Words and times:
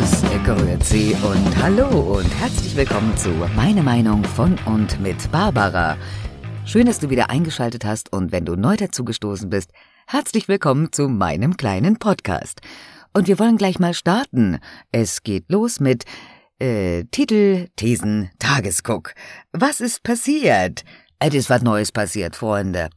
Servus, 0.00 0.22
Grüezi 0.44 1.16
und 1.22 1.62
Hallo 1.62 2.16
und 2.16 2.28
herzlich 2.40 2.74
willkommen 2.74 3.16
zu 3.16 3.28
Meine 3.54 3.82
Meinung 3.82 4.24
von 4.24 4.56
und 4.64 5.00
mit 5.00 5.30
Barbara. 5.30 5.96
Schön, 6.64 6.86
dass 6.86 7.00
du 7.00 7.10
wieder 7.10 7.28
eingeschaltet 7.28 7.84
hast 7.84 8.12
und 8.12 8.32
wenn 8.32 8.46
du 8.46 8.56
neu 8.56 8.76
dazugestoßen 8.76 9.50
bist, 9.50 9.72
herzlich 10.06 10.48
willkommen 10.48 10.92
zu 10.92 11.08
meinem 11.08 11.56
kleinen 11.56 11.98
Podcast. 11.98 12.60
Und 13.12 13.28
wir 13.28 13.38
wollen 13.38 13.58
gleich 13.58 13.78
mal 13.78 13.92
starten. 13.92 14.58
Es 14.90 15.22
geht 15.22 15.50
los 15.50 15.80
mit 15.80 16.04
äh, 16.58 17.04
Titel, 17.10 17.68
Thesen, 17.76 18.30
Tagesguck. 18.38 19.14
Was 19.52 19.80
ist 19.80 20.02
passiert? 20.02 20.84
Es 21.18 21.34
ist 21.34 21.50
was 21.50 21.62
Neues 21.62 21.92
passiert, 21.92 22.36
Freunde. 22.36 22.88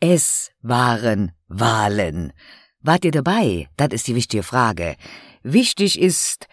Es 0.00 0.50
waren 0.60 1.32
Wahlen. 1.48 2.32
Wart 2.80 3.04
ihr 3.04 3.12
dabei? 3.12 3.68
Das 3.76 3.88
ist 3.92 4.06
die 4.08 4.16
wichtige 4.16 4.42
Frage. 4.42 4.96
Wichtig 5.42 6.00
ist 6.00 6.46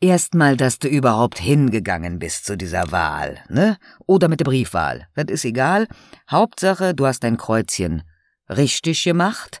erstmal, 0.00 0.56
dass 0.56 0.78
du 0.78 0.88
überhaupt 0.88 1.38
hingegangen 1.38 2.18
bist 2.18 2.46
zu 2.46 2.56
dieser 2.56 2.92
Wahl, 2.92 3.38
ne? 3.48 3.78
Oder 4.06 4.28
mit 4.28 4.40
der 4.40 4.44
Briefwahl. 4.44 5.08
Das 5.14 5.26
ist 5.28 5.44
egal. 5.44 5.88
Hauptsache, 6.30 6.94
du 6.94 7.06
hast 7.06 7.24
dein 7.24 7.36
Kreuzchen 7.36 8.02
richtig 8.48 9.02
gemacht. 9.04 9.60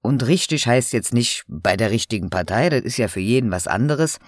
Und 0.00 0.26
richtig 0.26 0.66
heißt 0.66 0.92
jetzt 0.92 1.14
nicht 1.14 1.44
bei 1.48 1.76
der 1.76 1.90
richtigen 1.90 2.28
Partei, 2.28 2.68
das 2.68 2.82
ist 2.82 2.98
ja 2.98 3.08
für 3.08 3.20
jeden 3.20 3.50
was 3.50 3.66
anderes, 3.66 4.18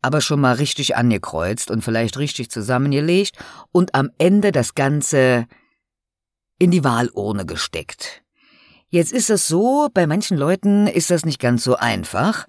aber 0.00 0.22
schon 0.22 0.40
mal 0.40 0.54
richtig 0.54 0.96
angekreuzt 0.96 1.70
und 1.70 1.82
vielleicht 1.82 2.16
richtig 2.16 2.50
zusammengelegt 2.50 3.36
und 3.72 3.94
am 3.94 4.10
Ende 4.16 4.52
das 4.52 4.74
Ganze 4.74 5.46
in 6.58 6.70
die 6.70 6.82
Wahlurne 6.82 7.44
gesteckt. 7.44 8.21
Jetzt 8.92 9.10
ist 9.10 9.30
es 9.30 9.48
so, 9.48 9.88
bei 9.94 10.06
manchen 10.06 10.36
Leuten 10.36 10.86
ist 10.86 11.10
das 11.10 11.24
nicht 11.24 11.40
ganz 11.40 11.64
so 11.64 11.76
einfach. 11.76 12.46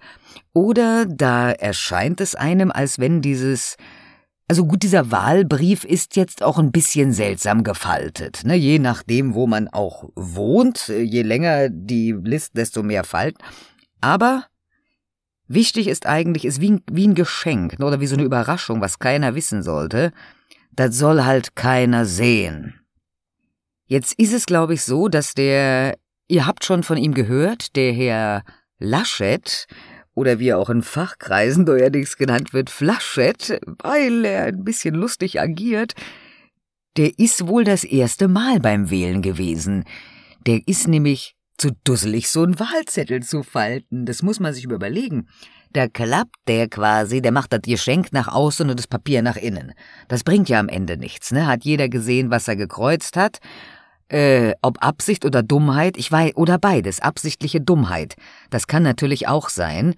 Oder 0.51 1.05
da 1.05 1.49
erscheint 1.49 2.19
es 2.19 2.35
einem, 2.35 2.69
als 2.69 2.99
wenn 2.99 3.21
dieses 3.21 3.77
also 4.49 4.65
gut, 4.65 4.83
dieser 4.83 5.09
Wahlbrief 5.09 5.85
ist 5.85 6.17
jetzt 6.17 6.43
auch 6.43 6.59
ein 6.59 6.73
bisschen 6.73 7.13
seltsam 7.13 7.63
gefaltet, 7.63 8.41
ne? 8.43 8.55
je 8.55 8.77
nachdem, 8.77 9.35
wo 9.35 9.47
man 9.47 9.69
auch 9.69 10.09
wohnt. 10.15 10.89
Je 10.89 11.21
länger 11.21 11.69
die 11.69 12.11
List, 12.11 12.57
desto 12.57 12.83
mehr 12.83 13.05
Falten. 13.05 13.41
Aber 14.01 14.45
wichtig 15.47 15.87
ist 15.87 16.07
eigentlich, 16.07 16.43
ist 16.43 16.59
wie 16.59 16.71
ein, 16.71 16.81
wie 16.91 17.07
ein 17.07 17.15
Geschenk 17.15 17.79
ne? 17.79 17.85
oder 17.85 18.01
wie 18.01 18.07
so 18.07 18.17
eine 18.17 18.25
Überraschung, 18.25 18.81
was 18.81 18.99
keiner 18.99 19.33
wissen 19.33 19.63
sollte. 19.63 20.11
Das 20.73 20.97
soll 20.97 21.23
halt 21.23 21.55
keiner 21.55 22.05
sehen. 22.05 22.81
Jetzt 23.85 24.19
ist 24.19 24.33
es, 24.33 24.45
glaube 24.45 24.73
ich, 24.73 24.83
so, 24.83 25.07
dass 25.07 25.35
der 25.35 25.95
Ihr 26.27 26.45
habt 26.45 26.63
schon 26.63 26.83
von 26.83 26.97
ihm 26.97 27.13
gehört, 27.13 27.75
der 27.75 27.91
Herr 27.93 28.43
Laschet, 28.79 29.67
oder 30.15 30.39
wie 30.39 30.49
er 30.49 30.59
auch 30.59 30.69
in 30.69 30.81
Fachkreisen 30.81 31.65
neuerdings 31.65 32.17
genannt 32.17 32.53
wird, 32.53 32.69
Flaschet, 32.69 33.59
weil 33.81 34.25
er 34.25 34.45
ein 34.45 34.63
bisschen 34.63 34.95
lustig 34.95 35.39
agiert, 35.39 35.93
der 36.97 37.17
ist 37.17 37.47
wohl 37.47 37.63
das 37.63 37.83
erste 37.83 38.27
Mal 38.27 38.59
beim 38.59 38.89
Wählen 38.89 39.21
gewesen. 39.21 39.83
Der 40.45 40.61
ist 40.67 40.87
nämlich 40.87 41.35
zu 41.57 41.71
dusselig, 41.83 42.29
so 42.29 42.43
einen 42.43 42.59
Wahlzettel 42.59 43.23
zu 43.23 43.41
falten. 43.41 44.05
Das 44.05 44.21
muss 44.21 44.39
man 44.39 44.53
sich 44.53 44.65
überlegen. 44.65 45.27
Da 45.71 45.87
klappt 45.87 46.35
der 46.47 46.69
quasi, 46.69 47.21
der 47.21 47.31
macht 47.31 47.51
das 47.51 47.61
Geschenk 47.63 48.13
nach 48.13 48.27
außen 48.27 48.69
und 48.69 48.77
das 48.77 48.87
Papier 48.87 49.23
nach 49.23 49.37
innen. 49.37 49.73
Das 50.07 50.23
bringt 50.23 50.49
ja 50.49 50.59
am 50.59 50.69
Ende 50.69 50.97
nichts, 50.97 51.31
ne? 51.31 51.47
Hat 51.47 51.63
jeder 51.63 51.89
gesehen, 51.89 52.29
was 52.29 52.47
er 52.47 52.55
gekreuzt 52.55 53.17
hat 53.17 53.39
äh, 54.09 54.53
ob 54.61 54.83
Absicht 54.83 55.25
oder 55.25 55.43
Dummheit, 55.43 55.97
ich 55.97 56.11
weiß, 56.11 56.35
oder 56.35 56.57
beides, 56.57 56.99
absichtliche 56.99 57.61
Dummheit. 57.61 58.15
Das 58.49 58.67
kann 58.67 58.83
natürlich 58.83 59.27
auch 59.27 59.49
sein. 59.49 59.95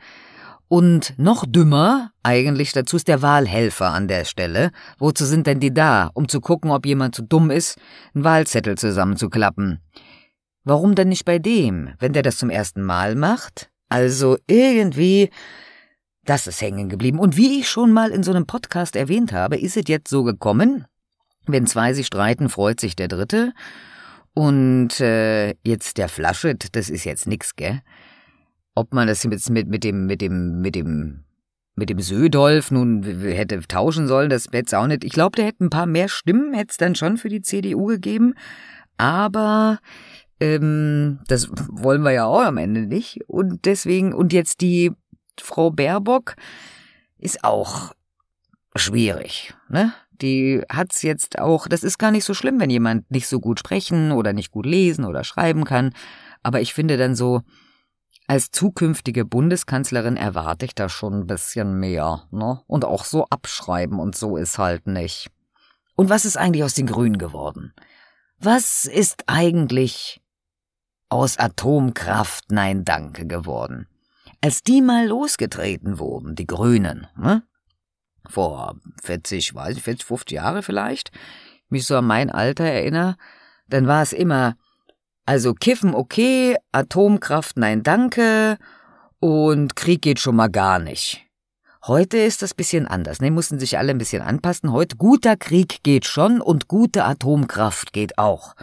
Und 0.67 1.13
noch 1.17 1.45
dümmer, 1.47 2.11
eigentlich 2.23 2.71
dazu 2.71 2.95
ist 2.95 3.07
der 3.07 3.21
Wahlhelfer 3.21 3.91
an 3.91 4.07
der 4.07 4.25
Stelle. 4.25 4.71
Wozu 4.97 5.25
sind 5.25 5.45
denn 5.47 5.59
die 5.59 5.73
da? 5.73 6.09
Um 6.13 6.27
zu 6.27 6.41
gucken, 6.41 6.71
ob 6.71 6.85
jemand 6.85 7.13
zu 7.13 7.21
dumm 7.21 7.51
ist, 7.51 7.77
einen 8.13 8.23
Wahlzettel 8.23 8.77
zusammenzuklappen. 8.77 9.79
Warum 10.63 10.95
denn 10.95 11.09
nicht 11.09 11.25
bei 11.25 11.37
dem, 11.37 11.93
wenn 11.99 12.13
der 12.13 12.23
das 12.23 12.37
zum 12.37 12.49
ersten 12.49 12.81
Mal 12.81 13.15
macht? 13.15 13.69
Also 13.89 14.37
irgendwie, 14.47 15.29
das 16.23 16.47
ist 16.47 16.61
hängen 16.61 16.89
geblieben. 16.89 17.19
Und 17.19 17.37
wie 17.37 17.59
ich 17.59 17.69
schon 17.69 17.91
mal 17.91 18.09
in 18.09 18.23
so 18.23 18.31
einem 18.31 18.47
Podcast 18.47 18.95
erwähnt 18.95 19.31
habe, 19.31 19.57
ist 19.57 19.77
es 19.77 19.83
jetzt 19.87 20.09
so 20.09 20.23
gekommen, 20.23 20.85
wenn 21.45 21.67
zwei 21.67 21.93
sich 21.93 22.07
streiten, 22.07 22.49
freut 22.49 22.79
sich 22.79 22.95
der 22.95 23.07
Dritte. 23.07 23.53
Und 24.35 24.99
äh, 24.99 25.55
jetzt 25.63 25.97
der 25.97 26.09
Flaschet, 26.09 26.75
das 26.75 26.89
ist 26.89 27.05
jetzt 27.05 27.25
nix, 27.25 27.55
gell? 27.55 27.81
Ob 28.75 28.93
man 28.93 29.07
das 29.07 29.23
jetzt 29.23 29.49
mit, 29.49 29.69
mit 29.69 29.85
dem, 29.85 30.05
mit 30.05 30.21
dem, 30.21 30.59
mit 30.59 30.75
dem, 30.75 31.23
mit 31.75 31.89
dem 31.89 31.99
Södolf 32.01 32.69
nun 32.69 33.03
hätte 33.03 33.61
tauschen 33.61 34.07
sollen, 34.07 34.29
das 34.29 34.47
hätte 34.51 34.77
auch 34.77 34.87
nicht. 34.87 35.05
Ich 35.05 35.13
glaube, 35.13 35.37
der 35.37 35.45
hätte 35.45 35.63
ein 35.63 35.69
paar 35.69 35.85
mehr 35.85 36.09
Stimmen, 36.09 36.53
hätte 36.53 36.71
es 36.71 36.77
dann 36.77 36.95
schon 36.95 37.17
für 37.17 37.29
die 37.29 37.41
CDU 37.41 37.85
gegeben. 37.85 38.33
Aber 38.97 39.79
ähm, 40.41 41.19
das 41.27 41.49
wollen 41.69 42.01
wir 42.01 42.11
ja 42.11 42.25
auch 42.25 42.41
am 42.41 42.57
Ende 42.57 42.87
nicht. 42.87 43.21
Und 43.27 43.63
deswegen, 43.63 44.13
und 44.13 44.33
jetzt 44.33 44.59
die 44.59 44.91
Frau 45.39 45.71
Baerbock 45.71 46.35
ist 47.17 47.45
auch 47.45 47.93
schwierig, 48.75 49.53
ne? 49.69 49.93
Die 50.21 50.61
hat's 50.69 51.01
jetzt 51.01 51.39
auch, 51.39 51.67
das 51.67 51.83
ist 51.83 51.97
gar 51.97 52.11
nicht 52.11 52.23
so 52.23 52.33
schlimm, 52.33 52.59
wenn 52.59 52.69
jemand 52.69 53.09
nicht 53.11 53.27
so 53.27 53.39
gut 53.39 53.59
sprechen 53.59 54.11
oder 54.11 54.33
nicht 54.33 54.51
gut 54.51 54.65
lesen 54.65 55.05
oder 55.05 55.23
schreiben 55.23 55.65
kann. 55.65 55.93
Aber 56.43 56.61
ich 56.61 56.73
finde 56.73 56.97
dann 56.97 57.15
so, 57.15 57.41
als 58.27 58.51
zukünftige 58.51 59.25
Bundeskanzlerin 59.25 60.17
erwarte 60.17 60.65
ich 60.65 60.73
da 60.73 60.89
schon 60.89 61.13
ein 61.13 61.27
bisschen 61.27 61.79
mehr, 61.79 62.27
ne? 62.31 62.61
Und 62.65 62.85
auch 62.85 63.05
so 63.05 63.25
abschreiben 63.25 63.99
und 63.99 64.15
so 64.15 64.37
ist 64.37 64.57
halt 64.57 64.87
nicht. 64.87 65.29
Und 65.95 66.09
was 66.09 66.25
ist 66.25 66.37
eigentlich 66.37 66.63
aus 66.63 66.73
den 66.73 66.87
Grünen 66.87 67.17
geworden? 67.17 67.73
Was 68.39 68.85
ist 68.85 69.23
eigentlich 69.27 70.21
aus 71.09 71.37
Atomkraft 71.37 72.51
Nein 72.51 72.83
Danke 72.83 73.27
geworden? 73.27 73.87
Als 74.41 74.63
die 74.63 74.81
mal 74.81 75.07
losgetreten 75.07 75.99
wurden, 75.99 76.35
die 76.35 76.47
Grünen, 76.47 77.07
ne? 77.17 77.43
Vor 78.29 78.75
40, 79.03 79.55
weiß 79.55 79.77
ich, 79.77 79.83
40, 79.83 80.05
50 80.05 80.35
Jahre 80.35 80.63
vielleicht, 80.63 81.11
mich 81.69 81.85
so 81.85 81.97
an 81.97 82.05
mein 82.05 82.29
Alter 82.29 82.65
erinnere, 82.65 83.15
dann 83.67 83.87
war 83.87 84.01
es 84.01 84.13
immer, 84.13 84.55
also 85.25 85.53
Kiffen 85.53 85.95
okay, 85.95 86.55
Atomkraft 86.71 87.57
nein 87.57 87.83
danke 87.83 88.57
und 89.19 89.75
Krieg 89.75 90.01
geht 90.01 90.19
schon 90.19 90.35
mal 90.35 90.49
gar 90.49 90.79
nicht. 90.79 91.25
Heute 91.87 92.17
ist 92.17 92.41
das 92.41 92.55
bisschen 92.55 92.87
anders, 92.87 93.21
ne, 93.21 93.29
mussten 93.29 93.59
sich 93.59 93.77
alle 93.77 93.91
ein 93.91 93.99
bisschen 93.99 94.23
anpassen. 94.23 94.71
Heute 94.71 94.95
guter 94.95 95.37
Krieg 95.37 95.83
geht 95.83 96.05
schon 96.05 96.41
und 96.41 96.67
gute 96.67 97.05
Atomkraft 97.05 97.93
geht 97.93 98.17
auch. 98.17 98.55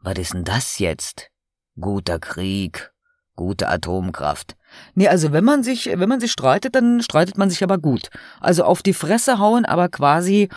Was 0.00 0.18
ist 0.18 0.34
denn 0.34 0.44
das 0.44 0.78
jetzt? 0.80 1.30
Guter 1.80 2.18
Krieg, 2.18 2.92
gute 3.38 3.68
Atomkraft. 3.68 4.56
Nee, 4.94 5.08
also 5.08 5.32
wenn 5.32 5.44
man 5.44 5.62
sich, 5.62 5.86
wenn 5.86 6.08
man 6.08 6.20
sich 6.20 6.32
streitet, 6.32 6.74
dann 6.74 7.00
streitet 7.02 7.38
man 7.38 7.48
sich 7.48 7.62
aber 7.62 7.78
gut. 7.78 8.10
Also 8.40 8.64
auf 8.64 8.82
die 8.82 8.92
Fresse 8.92 9.38
hauen, 9.38 9.64
aber 9.64 9.88
quasi 9.88 10.48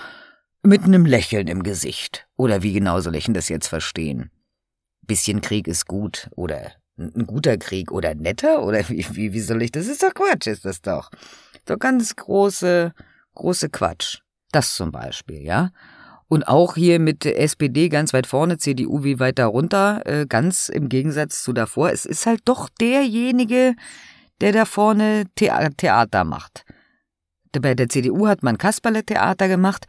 mit 0.63 0.83
einem 0.83 1.05
Lächeln 1.05 1.47
im 1.47 1.61
Gesicht. 1.61 2.27
Oder 2.37 2.63
wie 2.63 2.73
genau 2.73 2.99
soll 2.99 3.15
ich 3.15 3.25
denn 3.25 3.35
das 3.35 3.49
jetzt 3.49 3.67
verstehen? 3.67 4.31
Bisschen 5.03 5.41
Krieg 5.41 5.67
ist 5.67 5.85
gut 5.85 6.29
oder 6.35 6.71
ein 6.97 7.27
guter 7.27 7.57
Krieg 7.57 7.91
oder 7.91 8.15
netter 8.15 8.63
oder 8.63 8.79
wie, 8.89 9.05
wie, 9.11 9.31
wie 9.31 9.39
soll 9.39 9.61
ich, 9.61 9.71
das 9.71 9.87
ist 9.87 10.01
doch 10.01 10.13
Quatsch, 10.13 10.47
ist 10.47 10.65
das 10.65 10.81
doch. 10.81 11.11
So 11.67 11.77
ganz 11.77 12.15
große, 12.15 12.93
große 13.35 13.69
Quatsch. 13.69 14.21
Das 14.51 14.73
zum 14.73 14.91
Beispiel, 14.91 15.43
ja. 15.43 15.69
Und 16.31 16.47
auch 16.47 16.75
hier 16.75 16.99
mit 16.99 17.25
SPD 17.25 17.89
ganz 17.89 18.13
weit 18.13 18.25
vorne, 18.25 18.57
CDU 18.57 19.03
wie 19.03 19.19
weit 19.19 19.37
darunter, 19.37 20.01
äh, 20.05 20.25
ganz 20.25 20.69
im 20.69 20.87
Gegensatz 20.87 21.43
zu 21.43 21.51
davor. 21.51 21.91
Es 21.91 22.05
ist 22.05 22.25
halt 22.25 22.43
doch 22.45 22.69
derjenige, 22.79 23.75
der 24.39 24.53
da 24.53 24.63
vorne 24.63 25.25
Theater 25.35 26.23
macht. 26.23 26.63
Bei 27.51 27.75
der 27.75 27.89
CDU 27.89 28.27
hat 28.27 28.43
man 28.43 28.57
Kasperle-Theater 28.57 29.49
gemacht 29.49 29.87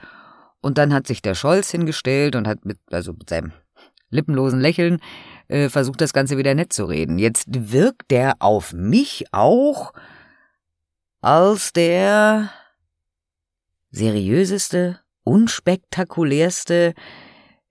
und 0.61 0.79
dann 0.79 0.93
hat 0.93 1.07
sich 1.07 1.23
der 1.23 1.37
Scholz 1.37 1.71
hingestellt 1.71 2.35
und 2.35 2.49
hat 2.49 2.65
mit, 2.65 2.79
also 2.91 3.13
mit 3.13 3.31
seinem 3.31 3.53
lippenlosen 4.11 4.59
Lächeln 4.59 4.99
äh, 5.47 5.69
versucht, 5.69 6.01
das 6.01 6.13
Ganze 6.13 6.39
wieder 6.39 6.57
nett 6.57 6.73
zu 6.73 6.87
reden. 6.87 7.21
Jetzt 7.21 7.47
wirkt 7.51 8.11
der 8.11 8.35
auf 8.41 8.73
mich 8.73 9.27
auch 9.31 9.93
als 11.21 11.73
der 11.73 12.51
seriöseste 13.93 15.02
unspektakulärste 15.25 16.95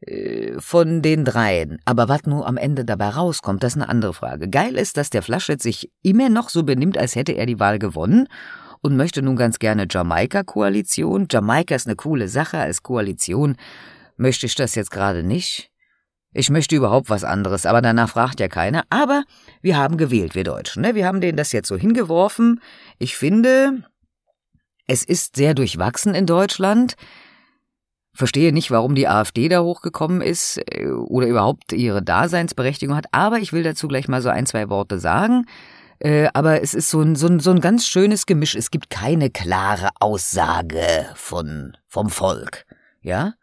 äh, 0.01 0.59
von 0.59 1.01
den 1.01 1.25
dreien. 1.25 1.79
Aber 1.85 2.09
was 2.09 2.23
nur 2.25 2.47
am 2.47 2.57
Ende 2.57 2.85
dabei 2.85 3.09
rauskommt, 3.09 3.63
das 3.63 3.73
ist 3.73 3.81
eine 3.81 3.89
andere 3.89 4.13
Frage. 4.13 4.49
Geil 4.49 4.75
ist, 4.75 4.97
dass 4.97 5.09
der 5.09 5.21
Flaschet 5.21 5.61
sich 5.61 5.91
immer 6.01 6.29
noch 6.29 6.49
so 6.49 6.63
benimmt, 6.63 6.97
als 6.97 7.15
hätte 7.15 7.33
er 7.33 7.45
die 7.45 7.59
Wahl 7.59 7.79
gewonnen 7.79 8.27
und 8.81 8.97
möchte 8.97 9.21
nun 9.21 9.35
ganz 9.35 9.59
gerne 9.59 9.85
Jamaika-Koalition. 9.89 11.27
Jamaika 11.29 11.75
ist 11.75 11.87
eine 11.87 11.95
coole 11.95 12.27
Sache. 12.27 12.57
Als 12.57 12.81
Koalition 12.83 13.57
möchte 14.17 14.45
ich 14.47 14.55
das 14.55 14.75
jetzt 14.75 14.91
gerade 14.91 15.23
nicht. 15.23 15.69
Ich 16.33 16.49
möchte 16.49 16.75
überhaupt 16.77 17.09
was 17.09 17.25
anderes, 17.25 17.65
aber 17.65 17.81
danach 17.81 18.09
fragt 18.09 18.39
ja 18.39 18.47
keiner. 18.47 18.83
Aber 18.89 19.23
wir 19.61 19.77
haben 19.77 19.97
gewählt, 19.97 20.33
wir 20.33 20.45
Deutschen. 20.45 20.81
Ne? 20.81 20.95
Wir 20.95 21.05
haben 21.05 21.19
denen 21.19 21.37
das 21.37 21.51
jetzt 21.51 21.67
so 21.67 21.75
hingeworfen. 21.75 22.61
Ich 22.99 23.17
finde, 23.17 23.83
Es 24.87 25.03
ist 25.03 25.35
sehr 25.35 25.53
durchwachsen 25.53 26.15
in 26.15 26.25
Deutschland. 26.25 26.95
Verstehe 28.13 28.51
nicht, 28.51 28.71
warum 28.71 28.93
die 28.93 29.07
AfD 29.07 29.47
da 29.47 29.61
hochgekommen 29.61 30.21
ist 30.21 30.57
äh, 30.57 30.87
oder 30.87 31.27
überhaupt 31.27 31.71
ihre 31.71 32.01
Daseinsberechtigung 32.01 32.95
hat, 32.95 33.05
aber 33.11 33.39
ich 33.39 33.53
will 33.53 33.63
dazu 33.63 33.87
gleich 33.87 34.07
mal 34.07 34.21
so 34.21 34.29
ein, 34.29 34.45
zwei 34.45 34.69
Worte 34.69 34.99
sagen. 34.99 35.45
Äh, 35.99 36.29
aber 36.33 36.61
es 36.61 36.73
ist 36.73 36.89
so 36.89 37.01
ein, 37.01 37.15
so, 37.15 37.27
ein, 37.27 37.39
so 37.39 37.51
ein 37.51 37.61
ganz 37.61 37.87
schönes 37.87 38.25
Gemisch. 38.25 38.55
Es 38.55 38.71
gibt 38.71 38.89
keine 38.89 39.29
klare 39.29 39.89
Aussage 39.99 41.05
von, 41.15 41.77
vom 41.87 42.09
Volk. 42.09 42.65
Ja? 43.01 43.35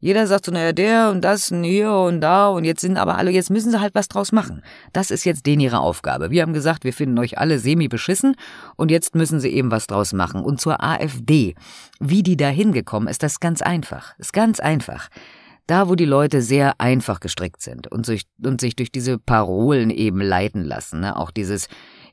Jeder 0.00 0.28
sagt 0.28 0.46
so, 0.46 0.52
naja, 0.52 0.72
der 0.72 1.10
und 1.10 1.22
das 1.22 1.50
und 1.50 1.64
hier 1.64 1.92
und 1.92 2.20
da 2.20 2.48
und 2.48 2.64
jetzt 2.64 2.82
sind 2.82 2.96
aber 2.98 3.18
alle, 3.18 3.32
jetzt 3.32 3.50
müssen 3.50 3.72
sie 3.72 3.80
halt 3.80 3.96
was 3.96 4.06
draus 4.06 4.30
machen. 4.30 4.62
Das 4.92 5.10
ist 5.10 5.24
jetzt 5.24 5.44
denen 5.44 5.60
ihre 5.60 5.80
Aufgabe. 5.80 6.30
Wir 6.30 6.42
haben 6.42 6.52
gesagt, 6.52 6.84
wir 6.84 6.92
finden 6.92 7.18
euch 7.18 7.38
alle 7.38 7.58
semi 7.58 7.88
beschissen 7.88 8.36
und 8.76 8.92
jetzt 8.92 9.16
müssen 9.16 9.40
sie 9.40 9.48
eben 9.48 9.72
was 9.72 9.88
draus 9.88 10.12
machen. 10.12 10.42
Und 10.42 10.60
zur 10.60 10.84
AfD, 10.84 11.56
wie 11.98 12.22
die 12.22 12.36
da 12.36 12.48
hingekommen 12.48 13.08
ist, 13.08 13.24
das 13.24 13.32
ist 13.32 13.40
ganz 13.40 13.60
einfach. 13.60 14.16
Ist 14.18 14.32
ganz 14.32 14.60
einfach. 14.60 15.08
Da, 15.66 15.88
wo 15.88 15.96
die 15.96 16.04
Leute 16.04 16.42
sehr 16.42 16.80
einfach 16.80 17.18
gestrickt 17.18 17.60
sind 17.60 17.90
und 17.90 18.06
sich, 18.06 18.22
und 18.42 18.60
sich 18.60 18.76
durch 18.76 18.92
diese 18.92 19.18
Parolen 19.18 19.90
eben 19.90 20.20
leiten 20.20 20.64
lassen, 20.64 21.00
ne? 21.00 21.16
auch 21.16 21.32
dieses, 21.32 21.68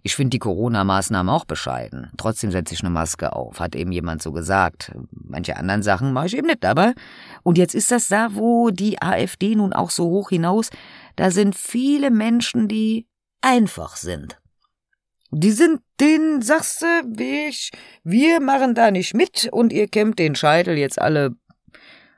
ich 0.06 0.16
finde 0.16 0.30
die 0.30 0.40
Corona-Maßnahmen 0.40 1.34
auch 1.34 1.46
bescheiden. 1.46 2.12
Trotzdem 2.16 2.52
setze 2.52 2.76
ich 2.76 2.82
eine 2.82 2.92
Maske 2.92 3.34
auf, 3.34 3.60
hat 3.60 3.76
eben 3.76 3.92
jemand 3.92 4.22
so 4.22 4.32
gesagt. 4.32 4.92
Manche 5.10 5.58
anderen 5.58 5.82
Sachen 5.82 6.14
mache 6.14 6.28
ich 6.28 6.38
eben 6.38 6.46
nicht, 6.46 6.64
aber. 6.64 6.94
Und 7.42 7.58
jetzt 7.58 7.74
ist 7.74 7.90
das 7.90 8.08
da, 8.08 8.36
wo 8.36 8.70
die 8.70 9.02
AfD 9.02 9.56
nun 9.56 9.74
auch 9.74 9.90
so 9.90 10.06
hoch 10.06 10.30
hinaus, 10.30 10.70
da 11.16 11.32
sind 11.32 11.56
viele 11.56 12.12
Menschen, 12.12 12.68
die 12.68 13.08
einfach 13.42 13.96
sind. 13.96 14.40
Die 15.32 15.50
sind, 15.50 15.82
den 16.00 16.44
sagst 16.44 16.84
du, 16.84 17.24
ich, 17.24 17.72
wir 18.04 18.42
machen 18.42 18.76
da 18.76 18.92
nicht 18.92 19.16
mit 19.16 19.50
und 19.52 19.74
ihr 19.74 19.88
kämmt 19.88 20.20
den 20.20 20.36
Scheitel 20.36 20.78
jetzt 20.78 21.02
alle 21.02 21.36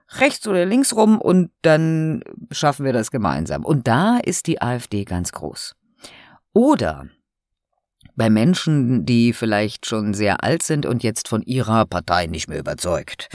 rechts 0.10 0.46
oder 0.46 0.66
links 0.66 0.94
rum 0.94 1.22
und 1.22 1.52
dann 1.62 2.22
schaffen 2.52 2.84
wir 2.84 2.92
das 2.92 3.12
gemeinsam. 3.12 3.64
Und 3.64 3.88
da 3.88 4.18
ist 4.18 4.46
die 4.48 4.62
AfD 4.62 5.06
ganz 5.06 5.32
groß. 5.32 5.74
Oder 6.52 7.08
bei 8.18 8.30
Menschen, 8.30 9.06
die 9.06 9.32
vielleicht 9.32 9.86
schon 9.86 10.14
sehr 10.14 10.44
alt 10.44 10.64
sind 10.64 10.86
und 10.86 11.04
jetzt 11.04 11.30
von 11.30 11.44
ihrer 11.44 11.86
Partei 11.86 12.26
nicht 12.26 12.50
mehr 12.50 12.60
überzeugt. 12.60 13.30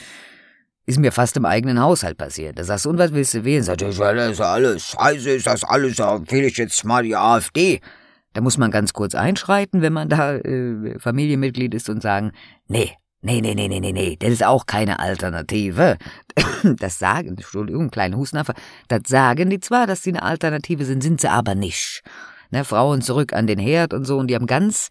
Ist 0.84 0.99
mir 0.99 1.12
fast 1.12 1.37
im 1.37 1.44
eigenen 1.44 1.81
Haushalt 1.81 2.19
passiert. 2.19 2.58
Da 2.58 2.64
sagst 2.64 2.84
du, 2.84 2.90
und 2.90 2.99
was 2.99 3.14
willst 3.14 3.32
du 3.32 3.44
wählen? 3.44 3.62
Sagt 3.62 3.82
ich, 3.82 3.96
das 3.96 4.31
ist 4.32 4.40
alles 4.40 4.82
scheiße, 4.82 5.31
ist 5.31 5.46
das 5.46 5.62
alles, 5.62 5.96
da 5.96 6.20
wähle 6.29 6.49
ich 6.49 6.56
jetzt 6.56 6.84
mal 6.84 7.05
die 7.05 7.17
AfD. 7.17 7.81
Da 8.32 8.40
muss 8.40 8.58
man 8.58 8.73
ganz 8.73 8.93
kurz 8.93 9.14
einschreiten, 9.14 9.82
wenn 9.82 9.93
man 9.93 10.08
da 10.08 10.34
äh, 10.34 10.99
Familienmitglied 10.99 11.73
ist 11.75 11.88
und 11.88 12.02
sagen, 12.02 12.32
nee, 12.67 12.90
nee, 13.20 13.40
nee, 13.40 13.55
nee, 13.55 13.69
nee, 13.69 13.79
nee, 13.79 13.93
nee, 13.93 14.17
das 14.19 14.31
ist 14.31 14.44
auch 14.44 14.67
keine 14.67 14.99
Alternative. 14.99 15.96
Das 16.76 17.00
sagen, 17.00 17.31
Entschuldigung, 17.31 17.90
kleine 17.90 18.17
Husnaffer, 18.17 18.55
das 18.87 19.02
sagen 19.08 19.50
die 19.50 19.58
zwar, 19.58 19.88
dass 19.88 20.05
sie 20.05 20.11
eine 20.11 20.23
Alternative 20.23 20.84
sind, 20.84 21.02
sind 21.02 21.20
sie 21.20 21.29
aber 21.29 21.56
nicht 21.56 22.05
ne, 22.53 22.65
Frauen 22.65 23.03
zurück 23.03 23.33
an 23.33 23.47
den 23.47 23.59
Herd 23.59 23.93
und 23.93 24.05
so, 24.05 24.19
und 24.19 24.29
die 24.29 24.35
haben 24.35 24.47
ganz 24.47 24.89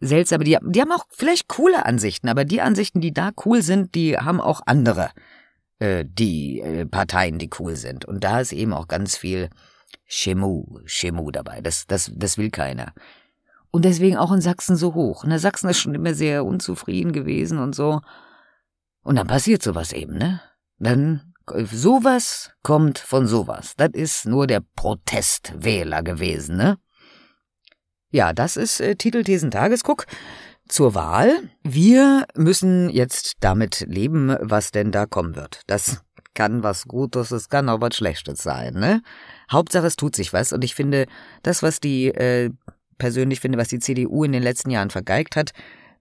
seltsame, 0.00 0.44
die, 0.44 0.58
die 0.62 0.80
haben 0.80 0.92
auch 0.92 1.06
vielleicht 1.10 1.48
coole 1.48 1.86
Ansichten, 1.86 2.28
aber 2.28 2.44
die 2.44 2.60
Ansichten, 2.60 3.00
die 3.00 3.14
da 3.14 3.30
cool 3.44 3.62
sind, 3.62 3.94
die 3.94 4.18
haben 4.18 4.40
auch 4.40 4.60
andere, 4.66 5.10
äh, 5.78 6.04
die 6.06 6.60
äh, 6.60 6.86
Parteien, 6.86 7.38
die 7.38 7.50
cool 7.58 7.76
sind. 7.76 8.04
Und 8.04 8.22
da 8.24 8.40
ist 8.40 8.52
eben 8.52 8.72
auch 8.72 8.88
ganz 8.88 9.16
viel 9.16 9.48
Chemu, 10.06 10.80
Chemu 10.84 11.30
dabei. 11.30 11.60
Das, 11.60 11.86
das, 11.86 12.12
das 12.14 12.38
will 12.38 12.50
keiner. 12.50 12.92
Und 13.70 13.84
deswegen 13.84 14.16
auch 14.16 14.32
in 14.32 14.40
Sachsen 14.40 14.76
so 14.76 14.94
hoch. 14.94 15.24
Ne, 15.24 15.38
Sachsen 15.38 15.68
ist 15.68 15.78
schon 15.78 15.94
immer 15.94 16.14
sehr 16.14 16.44
unzufrieden 16.44 17.12
gewesen 17.12 17.58
und 17.58 17.74
so. 17.74 18.00
Und 19.02 19.16
dann 19.16 19.26
passiert 19.26 19.62
sowas 19.62 19.92
eben, 19.92 20.16
ne? 20.18 20.40
Dann 20.78 21.34
sowas 21.70 22.52
kommt 22.62 22.98
von 22.98 23.26
sowas. 23.26 23.74
Das 23.76 23.90
ist 23.92 24.26
nur 24.26 24.46
der 24.46 24.60
Protestwähler 24.74 26.02
gewesen, 26.02 26.56
ne? 26.56 26.78
Ja, 28.10 28.32
das 28.32 28.56
ist 28.56 28.80
äh, 28.80 28.96
Titel 28.96 29.22
Tagesguck 29.50 30.06
zur 30.68 30.94
Wahl. 30.94 31.50
Wir 31.62 32.26
müssen 32.34 32.90
jetzt 32.90 33.34
damit 33.40 33.84
leben, 33.88 34.36
was 34.40 34.70
denn 34.70 34.92
da 34.92 35.06
kommen 35.06 35.36
wird. 35.36 35.62
Das 35.66 36.02
kann 36.34 36.62
was 36.62 36.86
Gutes, 36.86 37.30
es 37.30 37.48
kann 37.48 37.68
auch 37.68 37.80
was 37.80 37.96
Schlechtes 37.96 38.42
sein, 38.42 38.74
ne? 38.74 39.02
Hauptsache 39.50 39.86
es 39.86 39.96
tut 39.96 40.14
sich 40.14 40.32
was 40.32 40.52
und 40.52 40.62
ich 40.62 40.74
finde, 40.74 41.06
das, 41.42 41.62
was 41.62 41.80
die, 41.80 42.08
äh, 42.08 42.50
persönlich 42.98 43.40
finde, 43.40 43.58
was 43.58 43.68
die 43.68 43.78
CDU 43.78 44.22
in 44.22 44.32
den 44.32 44.42
letzten 44.42 44.70
Jahren 44.70 44.90
vergeigt 44.90 45.34
hat, 45.34 45.52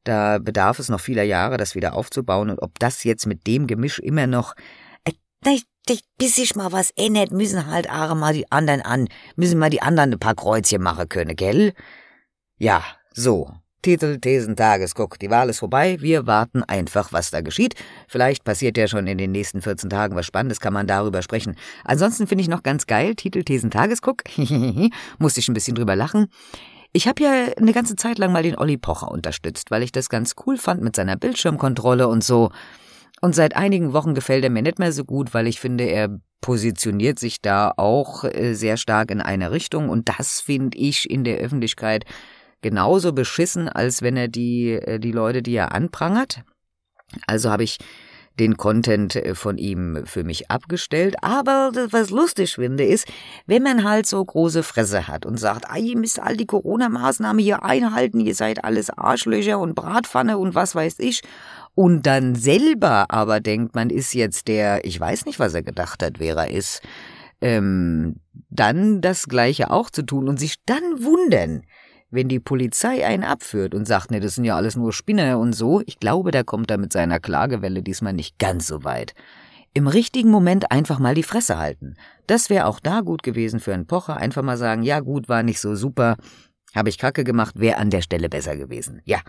da 0.03 0.37
bedarf 0.37 0.77
es 0.77 0.89
noch 0.89 0.99
vieler 0.99 1.23
Jahre, 1.23 1.57
das 1.57 1.73
wieder 1.73 1.95
aufzubauen 1.95 2.49
und 2.49 2.59
ob 2.61 2.77
das 2.79 3.03
jetzt 3.03 3.25
mit 3.25 3.47
dem 3.47 3.65
Gemisch 3.65 3.99
immer 3.99 4.27
noch, 4.27 4.55
äh, 5.05 5.13
bis 6.17 6.35
sich 6.35 6.55
mal 6.55 6.71
was 6.71 6.91
ändert, 6.91 7.31
müssen 7.31 7.67
halt 7.67 7.89
auch 7.89 8.15
mal 8.15 8.33
die 8.33 8.51
anderen 8.51 8.81
an, 8.81 9.07
müssen 9.35 9.59
mal 9.59 9.69
die 9.69 9.81
anderen 9.81 10.13
ein 10.13 10.19
paar 10.19 10.35
Kreuzchen 10.35 10.81
machen 10.81 11.09
können, 11.09 11.35
gell? 11.35 11.73
Ja, 12.57 12.83
so. 13.13 13.51
Titel, 13.85 14.17
Thesen, 14.17 14.55
Tagesguck. 14.55 15.19
Die 15.19 15.29
Wahl 15.29 15.47
ist 15.47 15.59
vorbei. 15.59 15.97
Wir 15.99 16.25
warten 16.25 16.63
einfach, 16.63 17.13
was 17.13 17.29
da 17.29 17.41
geschieht. 17.41 17.75
Vielleicht 18.07 18.43
passiert 18.43 18.77
ja 18.77 18.87
schon 18.87 19.05
in 19.05 19.19
den 19.19 19.31
nächsten 19.31 19.61
14 19.61 19.91
Tagen 19.91 20.15
was 20.15 20.25
Spannendes, 20.25 20.59
kann 20.59 20.73
man 20.73 20.87
darüber 20.87 21.21
sprechen. 21.21 21.55
Ansonsten 21.83 22.25
finde 22.25 22.41
ich 22.41 22.47
noch 22.47 22.63
ganz 22.63 22.87
geil, 22.87 23.13
Titel, 23.13 23.43
Thesen, 23.43 23.69
Tagesguck. 23.69 24.23
Musste 25.19 25.39
ich 25.39 25.47
ein 25.47 25.53
bisschen 25.53 25.75
drüber 25.75 25.95
lachen. 25.95 26.31
Ich 26.93 27.07
habe 27.07 27.21
ja 27.21 27.31
eine 27.57 27.73
ganze 27.73 27.95
Zeit 27.95 28.17
lang 28.17 28.31
mal 28.31 28.41
den 28.41 28.57
Olli 28.57 28.77
Pocher 28.77 29.11
unterstützt, 29.11 29.69
weil 29.69 29.83
ich 29.83 29.91
das 29.91 30.09
ganz 30.09 30.33
cool 30.47 30.57
fand 30.57 30.81
mit 30.81 30.95
seiner 30.95 31.15
Bildschirmkontrolle 31.15 32.07
und 32.07 32.23
so. 32.23 32.49
Und 33.21 33.33
seit 33.33 33.55
einigen 33.55 33.93
Wochen 33.93 34.13
gefällt 34.13 34.43
er 34.43 34.49
mir 34.49 34.61
nicht 34.61 34.79
mehr 34.79 34.91
so 34.91 35.05
gut, 35.05 35.33
weil 35.33 35.47
ich 35.47 35.59
finde, 35.59 35.85
er 35.85 36.19
positioniert 36.41 37.17
sich 37.17 37.41
da 37.41 37.73
auch 37.75 38.23
äh, 38.23 38.53
sehr 38.53 38.77
stark 38.77 39.09
in 39.09 39.21
eine 39.21 39.51
Richtung 39.51 39.89
und 39.89 40.09
das 40.09 40.41
finde 40.41 40.77
ich 40.77 41.09
in 41.09 41.23
der 41.23 41.37
Öffentlichkeit 41.37 42.05
genauso 42.61 43.13
beschissen, 43.13 43.67
als 43.69 44.01
wenn 44.01 44.17
er 44.17 44.27
die, 44.27 44.73
äh, 44.73 44.99
die 44.99 45.11
Leute, 45.11 45.41
die 45.41 45.55
er 45.55 45.73
anprangert. 45.73 46.43
Also 47.25 47.49
habe 47.49 47.63
ich 47.63 47.77
den 48.39 48.57
Content 48.57 49.15
äh, 49.15 49.35
von 49.35 49.57
ihm 49.57 50.03
für 50.05 50.23
mich 50.23 50.51
abgestellt. 50.51 51.15
Aber 51.21 51.71
was 51.91 52.09
lustig 52.09 52.55
finde, 52.55 52.83
ist, 52.83 53.07
wenn 53.45 53.63
man 53.63 53.83
halt 53.83 54.05
so 54.05 54.23
große 54.23 54.63
Fresse 54.63 55.07
hat 55.07 55.25
und 55.25 55.37
sagt, 55.37 55.65
ah, 55.69 55.77
ihr 55.77 55.97
müsst 55.97 56.19
all 56.19 56.37
die 56.37 56.45
Corona-Maßnahmen 56.45 57.41
hier 57.41 57.63
einhalten, 57.63 58.19
ihr 58.19 58.35
seid 58.35 58.63
alles 58.63 58.89
Arschlöcher 58.89 59.59
und 59.59 59.75
Bratpfanne 59.75 60.37
und 60.37 60.55
was 60.55 60.75
weiß 60.75 60.95
ich. 60.99 61.21
Und 61.75 62.03
dann 62.03 62.35
selber 62.35 63.05
aber 63.09 63.41
denkt, 63.41 63.75
man 63.75 63.89
ist 63.89 64.13
jetzt 64.13 64.47
der, 64.47 64.85
ich 64.85 64.99
weiß 64.99 65.25
nicht, 65.25 65.39
was 65.39 65.53
er 65.53 65.63
gedacht 65.63 66.01
hat, 66.01 66.19
wer 66.19 66.35
er 66.37 66.49
ist, 66.49 66.81
ähm, 67.41 68.15
dann 68.49 69.01
das 69.01 69.27
Gleiche 69.27 69.71
auch 69.71 69.89
zu 69.89 70.03
tun 70.03 70.29
und 70.29 70.39
sich 70.39 70.55
dann 70.65 70.83
wundern, 71.03 71.63
wenn 72.09 72.29
die 72.29 72.39
Polizei 72.39 73.05
einen 73.05 73.23
abführt 73.23 73.75
und 73.75 73.85
sagt, 73.85 74.09
ne, 74.11 74.21
das 74.21 74.35
sind 74.35 74.45
ja 74.45 74.55
alles 74.55 74.77
nur 74.77 74.93
Spinner 74.93 75.37
und 75.37 75.53
so, 75.53 75.81
ich 75.85 75.99
glaube, 75.99 76.31
da 76.31 76.43
kommt 76.43 76.71
er 76.71 76.77
mit 76.77 76.93
seiner 76.93 77.19
Klagewelle 77.19 77.83
diesmal 77.83 78.13
nicht 78.13 78.39
ganz 78.39 78.67
so 78.67 78.83
weit. 78.85 79.13
Im 79.73 79.87
richtigen 79.87 80.29
Moment 80.29 80.71
einfach 80.71 80.99
mal 80.99 81.15
die 81.15 81.23
Fresse 81.23 81.57
halten. 81.57 81.95
Das 82.27 82.49
wäre 82.49 82.67
auch 82.67 82.79
da 82.79 83.01
gut 83.01 83.23
gewesen 83.23 83.59
für 83.59 83.73
einen 83.73 83.87
Pocher. 83.87 84.15
Einfach 84.15 84.41
mal 84.41 84.55
sagen, 84.55 84.83
ja 84.83 85.01
gut, 85.01 85.27
war 85.27 85.43
nicht 85.43 85.59
so 85.59 85.75
super, 85.75 86.15
habe 86.73 86.87
ich 86.87 86.97
Kacke 86.97 87.25
gemacht, 87.25 87.59
wäre 87.59 87.77
an 87.77 87.89
der 87.89 88.01
Stelle 88.01 88.29
besser 88.29 88.55
gewesen. 88.55 89.01
Ja, 89.03 89.19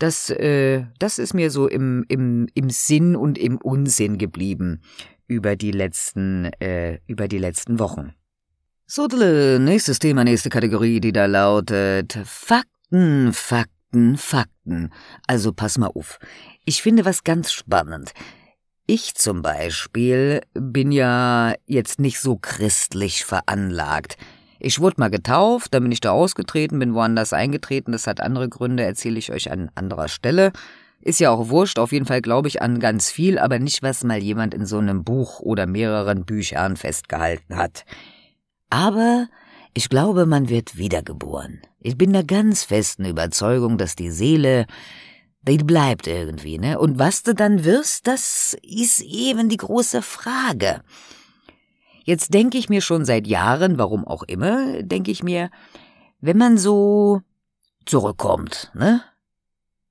das, 0.00 0.30
äh, 0.30 0.84
das 0.98 1.18
ist 1.18 1.34
mir 1.34 1.50
so 1.50 1.68
im, 1.68 2.04
im, 2.08 2.48
im 2.54 2.70
Sinn 2.70 3.14
und 3.14 3.38
im 3.38 3.58
Unsinn 3.58 4.18
geblieben 4.18 4.80
über 5.26 5.54
die 5.56 5.70
letzten, 5.70 6.46
äh, 6.60 6.98
über 7.06 7.28
die 7.28 7.38
letzten 7.38 7.78
Wochen. 7.78 8.14
So, 8.86 9.06
nächstes 9.06 10.00
Thema, 10.00 10.24
nächste 10.24 10.50
Kategorie, 10.50 11.00
die 11.00 11.12
da 11.12 11.26
lautet 11.26 12.18
Fakten, 12.24 13.32
Fakten, 13.32 14.16
Fakten. 14.16 14.90
Also 15.28 15.52
pass 15.52 15.78
mal 15.78 15.92
auf. 15.94 16.18
Ich 16.64 16.82
finde 16.82 17.04
was 17.04 17.22
ganz 17.22 17.52
spannend. 17.52 18.12
Ich 18.86 19.14
zum 19.14 19.42
Beispiel 19.42 20.40
bin 20.54 20.90
ja 20.90 21.54
jetzt 21.66 22.00
nicht 22.00 22.18
so 22.18 22.36
christlich 22.36 23.24
veranlagt. 23.24 24.16
Ich 24.62 24.78
wurde 24.78 24.96
mal 24.98 25.10
getauft, 25.10 25.72
dann 25.72 25.84
bin 25.84 25.92
ich 25.92 26.00
da 26.00 26.10
ausgetreten, 26.10 26.78
bin 26.78 26.94
woanders 26.94 27.32
eingetreten, 27.32 27.92
das 27.92 28.06
hat 28.06 28.20
andere 28.20 28.48
Gründe, 28.50 28.84
erzähle 28.84 29.18
ich 29.18 29.32
euch 29.32 29.50
an 29.50 29.70
anderer 29.74 30.08
Stelle. 30.08 30.52
Ist 31.00 31.18
ja 31.18 31.30
auch 31.30 31.48
wurscht, 31.48 31.78
auf 31.78 31.92
jeden 31.92 32.04
Fall 32.04 32.20
glaube 32.20 32.48
ich 32.48 32.60
an 32.60 32.78
ganz 32.78 33.10
viel, 33.10 33.38
aber 33.38 33.58
nicht, 33.58 33.82
was 33.82 34.04
mal 34.04 34.18
jemand 34.22 34.52
in 34.52 34.66
so 34.66 34.76
einem 34.76 35.02
Buch 35.02 35.40
oder 35.40 35.66
mehreren 35.66 36.26
Büchern 36.26 36.76
festgehalten 36.76 37.56
hat. 37.56 37.86
Aber 38.68 39.28
ich 39.72 39.88
glaube, 39.88 40.26
man 40.26 40.50
wird 40.50 40.76
wiedergeboren. 40.76 41.62
Ich 41.80 41.96
bin 41.96 42.12
der 42.12 42.24
ganz 42.24 42.64
festen 42.64 43.06
Überzeugung, 43.06 43.78
dass 43.78 43.96
die 43.96 44.10
Seele, 44.10 44.66
die 45.42 45.56
bleibt 45.56 46.06
irgendwie, 46.06 46.58
ne? 46.58 46.78
Und 46.78 46.98
was 46.98 47.22
du 47.22 47.34
dann 47.34 47.64
wirst, 47.64 48.06
das 48.06 48.54
ist 48.62 49.00
eben 49.00 49.48
die 49.48 49.56
große 49.56 50.02
Frage. 50.02 50.82
Jetzt 52.04 52.34
denke 52.34 52.58
ich 52.58 52.68
mir 52.68 52.80
schon 52.80 53.04
seit 53.04 53.26
Jahren, 53.26 53.78
warum 53.78 54.06
auch 54.06 54.22
immer, 54.22 54.82
denke 54.82 55.10
ich 55.10 55.22
mir, 55.22 55.50
wenn 56.20 56.38
man 56.38 56.58
so 56.58 57.22
zurückkommt, 57.86 58.70
ne? 58.74 59.02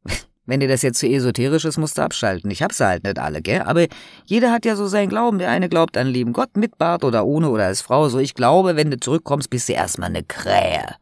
Wenn 0.45 0.61
dir 0.61 0.67
das 0.67 0.81
jetzt 0.81 0.97
zu 0.97 1.07
esoterisch 1.07 1.65
ist, 1.65 1.77
musst 1.77 1.99
du 1.99 2.01
abschalten. 2.01 2.49
Ich 2.49 2.63
hab's 2.63 2.79
halt 2.79 3.03
nicht 3.03 3.19
alle, 3.19 3.43
gell? 3.43 3.61
Aber 3.61 3.85
jeder 4.25 4.51
hat 4.51 4.65
ja 4.65 4.75
so 4.75 4.87
seinen 4.87 5.09
Glauben. 5.09 5.37
Der 5.37 5.51
eine 5.51 5.69
glaubt 5.69 5.95
an 5.95 6.07
lieben 6.07 6.33
Gott 6.33 6.57
mit 6.57 6.79
Bart 6.79 7.03
oder 7.03 7.23
ohne 7.27 7.49
oder 7.51 7.65
als 7.67 7.81
Frau. 7.81 8.09
So, 8.09 8.17
ich 8.17 8.33
glaube, 8.33 8.75
wenn 8.75 8.89
du 8.89 8.99
zurückkommst, 8.99 9.51
bist 9.51 9.69
du 9.69 9.73
erstmal 9.73 10.09
eine 10.09 10.23
Krähe. 10.23 10.95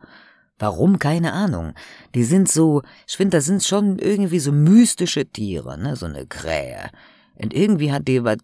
Warum? 0.59 0.99
Keine 0.99 1.31
Ahnung. 1.31 1.73
Die 2.13 2.25
sind 2.25 2.49
so, 2.49 2.81
ich 3.07 3.15
finde, 3.15 3.37
das 3.37 3.45
sind 3.45 3.63
schon 3.63 3.99
irgendwie 3.99 4.39
so 4.39 4.51
mystische 4.51 5.25
Tiere, 5.25 5.77
ne? 5.77 5.95
So 5.95 6.07
eine 6.07 6.25
Krähe. 6.25 6.89
Und 7.35 7.53
irgendwie 7.53 7.93
hat 7.93 8.07
die 8.07 8.25
was, 8.25 8.37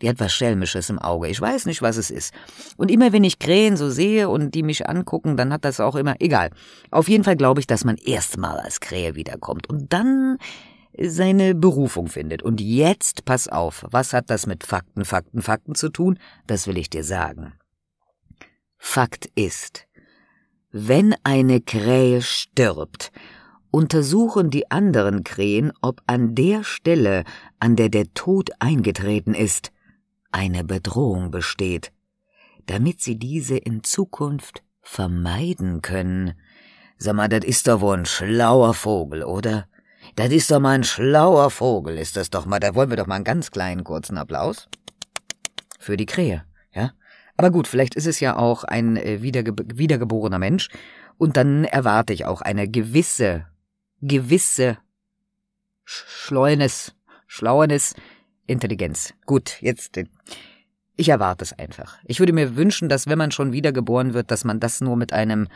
die 0.00 0.08
hat 0.08 0.20
was 0.20 0.32
Schelmisches 0.32 0.90
im 0.90 0.98
Auge. 0.98 1.28
Ich 1.28 1.40
weiß 1.40 1.66
nicht, 1.66 1.82
was 1.82 1.96
es 1.96 2.10
ist. 2.10 2.32
Und 2.76 2.90
immer 2.90 3.12
wenn 3.12 3.24
ich 3.24 3.38
Krähen 3.38 3.76
so 3.76 3.90
sehe 3.90 4.28
und 4.28 4.54
die 4.54 4.62
mich 4.62 4.88
angucken, 4.88 5.36
dann 5.36 5.52
hat 5.52 5.64
das 5.64 5.80
auch 5.80 5.96
immer, 5.96 6.16
egal. 6.20 6.50
Auf 6.90 7.08
jeden 7.08 7.24
Fall 7.24 7.36
glaube 7.36 7.60
ich, 7.60 7.66
dass 7.66 7.84
man 7.84 7.96
erstmal 7.96 8.58
als 8.58 8.80
Krähe 8.80 9.14
wiederkommt 9.14 9.68
und 9.68 9.92
dann 9.92 10.38
seine 10.98 11.54
Berufung 11.54 12.08
findet. 12.08 12.42
Und 12.42 12.60
jetzt, 12.60 13.24
pass 13.24 13.48
auf, 13.48 13.86
was 13.90 14.12
hat 14.12 14.30
das 14.30 14.46
mit 14.46 14.64
Fakten, 14.64 15.04
Fakten, 15.04 15.42
Fakten 15.42 15.74
zu 15.74 15.88
tun? 15.88 16.18
Das 16.46 16.66
will 16.66 16.78
ich 16.78 16.90
dir 16.90 17.04
sagen. 17.04 17.54
Fakt 18.76 19.30
ist, 19.34 19.86
wenn 20.72 21.14
eine 21.22 21.60
Krähe 21.60 22.22
stirbt, 22.22 23.12
untersuchen 23.70 24.50
die 24.50 24.70
anderen 24.70 25.22
Krähen, 25.22 25.72
ob 25.80 26.00
an 26.06 26.34
der 26.34 26.64
Stelle, 26.64 27.24
an 27.58 27.76
der 27.76 27.88
der 27.88 28.12
Tod 28.14 28.50
eingetreten 28.58 29.34
ist, 29.34 29.70
eine 30.30 30.64
Bedrohung 30.64 31.30
besteht, 31.30 31.92
damit 32.66 33.00
sie 33.00 33.18
diese 33.18 33.56
in 33.56 33.82
Zukunft 33.82 34.62
vermeiden 34.82 35.82
können. 35.82 36.34
Sag 36.96 37.14
mal, 37.14 37.28
das 37.28 37.44
ist 37.44 37.68
doch 37.68 37.80
wohl 37.80 37.98
ein 37.98 38.06
schlauer 38.06 38.74
Vogel, 38.74 39.24
oder? 39.24 39.66
Das 40.16 40.30
ist 40.30 40.50
doch 40.50 40.60
mal 40.60 40.74
ein 40.74 40.84
schlauer 40.84 41.50
Vogel, 41.50 41.96
ist 41.98 42.16
das 42.16 42.30
doch 42.30 42.46
mal. 42.46 42.60
Da 42.60 42.74
wollen 42.74 42.90
wir 42.90 42.96
doch 42.96 43.06
mal 43.06 43.16
einen 43.16 43.24
ganz 43.24 43.50
kleinen 43.50 43.84
kurzen 43.84 44.18
Applaus. 44.18 44.68
Für 45.78 45.96
die 45.96 46.06
Krähe, 46.06 46.44
ja? 46.72 46.92
Aber 47.36 47.50
gut, 47.50 47.66
vielleicht 47.66 47.94
ist 47.94 48.06
es 48.06 48.20
ja 48.20 48.36
auch 48.36 48.64
ein 48.64 48.96
äh, 48.96 49.22
wiederge 49.22 49.54
wiedergeborener 49.74 50.38
Mensch 50.38 50.68
und 51.16 51.36
dann 51.36 51.64
erwarte 51.64 52.12
ich 52.12 52.26
auch 52.26 52.42
eine 52.42 52.68
gewisse, 52.68 53.46
gewisse 54.02 54.78
Schleunis, 55.84 56.94
Schlauernis, 57.26 57.94
Intelligenz. 58.50 59.14
Gut, 59.26 59.58
jetzt, 59.60 59.98
ich 60.96 61.08
erwarte 61.08 61.44
es 61.44 61.58
einfach. 61.58 61.98
Ich 62.04 62.18
würde 62.18 62.32
mir 62.32 62.56
wünschen, 62.56 62.88
dass 62.88 63.06
wenn 63.06 63.18
man 63.18 63.30
schon 63.30 63.52
wiedergeboren 63.52 64.12
wird, 64.12 64.30
dass 64.30 64.44
man 64.44 64.60
das 64.60 64.80
nur 64.80 64.96
mit 64.96 65.12
einem 65.12 65.48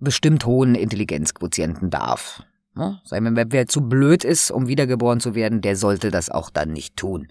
bestimmt 0.00 0.44
hohen 0.44 0.74
Intelligenzquotienten 0.74 1.90
darf. 1.90 2.42
Ja, 2.76 3.00
sagen 3.04 3.36
wir, 3.36 3.46
wer 3.50 3.66
zu 3.68 3.88
blöd 3.88 4.24
ist, 4.24 4.50
um 4.50 4.66
wiedergeboren 4.66 5.20
zu 5.20 5.34
werden, 5.34 5.60
der 5.60 5.76
sollte 5.76 6.10
das 6.10 6.28
auch 6.28 6.50
dann 6.50 6.72
nicht 6.72 6.96
tun. 6.96 7.28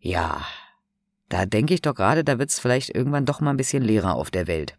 Ja, 0.00 0.44
da 1.28 1.46
denke 1.46 1.74
ich 1.74 1.82
doch 1.82 1.94
gerade, 1.94 2.24
da 2.24 2.38
wird's 2.38 2.58
vielleicht 2.58 2.94
irgendwann 2.94 3.24
doch 3.24 3.40
mal 3.40 3.50
ein 3.50 3.56
bisschen 3.56 3.82
leerer 3.82 4.16
auf 4.16 4.30
der 4.30 4.46
Welt. 4.46 4.76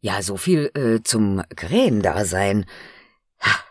Ja, 0.00 0.22
so 0.22 0.36
viel 0.36 0.70
äh, 0.74 1.02
zum 1.02 1.42
Krähendasein. 1.54 2.64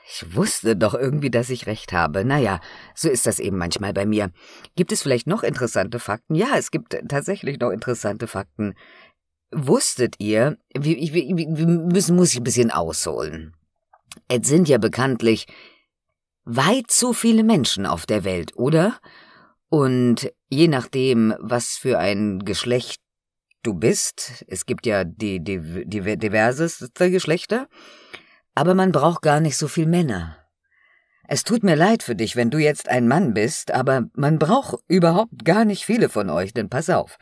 Ich 0.08 0.36
wusste 0.36 0.76
doch 0.76 0.94
irgendwie, 0.94 1.32
dass 1.32 1.50
ich 1.50 1.66
recht 1.66 1.92
habe. 1.92 2.26
Naja, 2.26 2.60
so 2.94 3.10
ist 3.10 3.26
das 3.26 3.40
eben 3.40 3.58
manchmal 3.58 3.92
bei 3.92 4.06
mir. 4.06 4.32
Gibt 4.76 4.92
es 4.92 5.02
vielleicht 5.02 5.26
noch 5.26 5.42
interessante 5.44 6.00
Fakten? 6.00 6.36
Ja, 6.36 6.58
es 6.58 6.70
gibt 6.70 6.96
tatsächlich 7.08 7.60
noch 7.60 7.72
interessante 7.72 8.28
Fakten. 8.28 8.76
Wusstet 9.52 10.16
ihr, 10.20 10.58
wir, 10.78 10.98
wir, 10.98 11.68
müssen, 11.68 12.16
muss 12.16 12.32
ich 12.32 12.38
ein 12.38 12.44
bisschen 12.44 12.72
ausholen. 12.72 13.56
Es 14.28 14.48
sind 14.48 14.70
ja 14.70 14.78
bekanntlich 14.78 15.48
weit 16.44 16.92
zu 16.92 17.14
viele 17.14 17.44
Menschen 17.44 17.86
auf 17.88 18.06
der 18.06 18.24
Welt, 18.24 18.56
oder? 18.56 19.00
Und 19.70 20.32
je 20.50 20.68
nachdem, 20.68 21.34
was 21.40 21.78
für 21.78 21.98
ein 21.98 22.40
Geschlecht 22.40 23.02
du 23.64 23.74
bist, 23.74 24.46
es 24.48 24.68
gibt 24.68 24.86
ja 24.86 25.04
die, 25.04 25.44
die, 25.44 25.86
die 25.86 26.18
diverseste 26.18 27.10
Geschlechter, 27.10 27.68
aber 28.56 28.74
man 28.74 28.92
braucht 28.92 29.22
gar 29.22 29.40
nicht 29.40 29.58
so 29.58 29.68
viel 29.68 29.86
Männer. 29.86 30.38
Es 31.28 31.44
tut 31.44 31.64
mir 31.64 31.76
leid 31.76 32.04
für 32.04 32.16
dich, 32.16 32.36
wenn 32.36 32.50
du 32.50 32.58
jetzt 32.58 32.88
ein 32.88 33.08
Mann 33.08 33.34
bist, 33.34 33.72
aber 33.72 34.06
man 34.14 34.40
braucht 34.40 34.80
überhaupt 34.88 35.44
gar 35.44 35.66
nicht 35.66 35.86
viele 35.86 36.10
von 36.10 36.30
euch, 36.30 36.54
denn 36.54 36.70
pass 36.70 36.90
auf. 36.90 37.18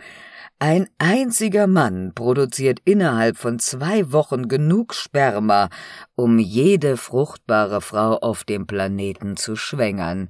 Ein 0.59 0.87
einziger 0.97 1.67
Mann 1.67 2.13
produziert 2.13 2.79
innerhalb 2.85 3.37
von 3.37 3.59
zwei 3.59 4.11
Wochen 4.11 4.47
genug 4.47 4.93
Sperma, 4.93 5.69
um 6.15 6.37
jede 6.37 6.97
fruchtbare 6.97 7.81
Frau 7.81 8.17
auf 8.17 8.43
dem 8.43 8.67
Planeten 8.67 9.35
zu 9.35 9.55
schwängern. 9.55 10.29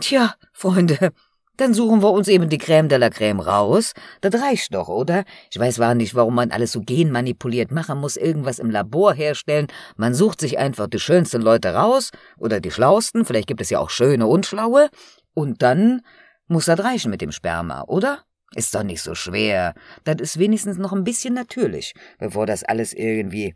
Tja, 0.00 0.34
Freunde, 0.52 1.12
dann 1.56 1.74
suchen 1.74 2.02
wir 2.02 2.10
uns 2.10 2.28
eben 2.28 2.48
die 2.48 2.58
Crème 2.58 2.88
de 2.88 2.98
la 2.98 3.08
Crème 3.08 3.42
raus. 3.42 3.92
Das 4.20 4.34
reicht 4.40 4.74
doch, 4.74 4.88
oder? 4.88 5.24
Ich 5.50 5.58
weiß 5.58 5.78
wahr 5.78 5.94
nicht, 5.94 6.14
warum 6.14 6.34
man 6.34 6.50
alles 6.50 6.72
so 6.72 6.80
genmanipuliert 6.80 7.70
machen 7.70 7.98
muss, 7.98 8.16
irgendwas 8.16 8.58
im 8.58 8.70
Labor 8.70 9.12
herstellen. 9.12 9.66
Man 9.96 10.14
sucht 10.14 10.40
sich 10.40 10.58
einfach 10.58 10.86
die 10.86 10.98
schönsten 10.98 11.42
Leute 11.42 11.74
raus 11.74 12.10
oder 12.38 12.60
die 12.60 12.70
schlausten, 12.70 13.24
vielleicht 13.24 13.48
gibt 13.48 13.60
es 13.60 13.70
ja 13.70 13.78
auch 13.78 13.90
schöne 13.90 14.26
und 14.26 14.46
schlaue. 14.46 14.88
Und 15.34 15.62
dann 15.62 16.02
muss 16.46 16.66
das 16.66 16.80
reichen 16.80 17.10
mit 17.10 17.20
dem 17.20 17.32
Sperma, 17.32 17.82
oder? 17.82 18.24
Ist 18.54 18.74
doch 18.74 18.82
nicht 18.82 19.02
so 19.02 19.14
schwer. 19.14 19.74
Das 20.04 20.16
ist 20.20 20.38
wenigstens 20.38 20.76
noch 20.76 20.92
ein 20.92 21.04
bisschen 21.04 21.34
natürlich, 21.34 21.94
bevor 22.18 22.46
das 22.46 22.64
alles 22.64 22.92
irgendwie 22.92 23.54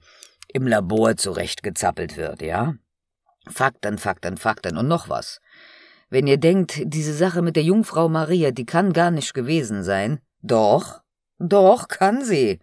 im 0.53 0.67
Labor 0.67 1.17
zurechtgezappelt 1.17 2.17
wird, 2.17 2.41
ja? 2.43 2.75
Fakten, 3.49 3.99
Fakten, 3.99 4.37
Fakten 4.37 4.77
und 4.77 4.89
noch 4.89 5.09
was. 5.09 5.41
Wenn 6.09 6.27
ihr 6.27 6.39
denkt, 6.39 6.81
diese 6.85 7.15
Sache 7.15 7.43
mit 7.43 7.57
der 7.57 7.65
Jungfrau 7.65 8.09
Maria, 8.09 8.53
die 8.53 8.67
kann 8.67 8.93
gar 8.93 9.11
nicht 9.11 9.35
gewesen 9.35 9.83
sein. 9.83 10.21
Doch, 10.43 11.01
doch 11.39 11.89
kann 11.89 12.25
sie. 12.25 12.61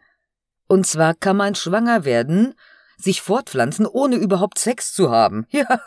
Und 0.67 0.87
zwar 0.87 1.13
kann 1.13 1.37
man 1.37 1.55
schwanger 1.55 2.05
werden, 2.05 2.53
sich 2.97 3.21
fortpflanzen, 3.21 3.85
ohne 3.85 4.15
überhaupt 4.15 4.57
Sex 4.57 4.93
zu 4.93 5.11
haben. 5.11 5.45
Ja. 5.51 5.81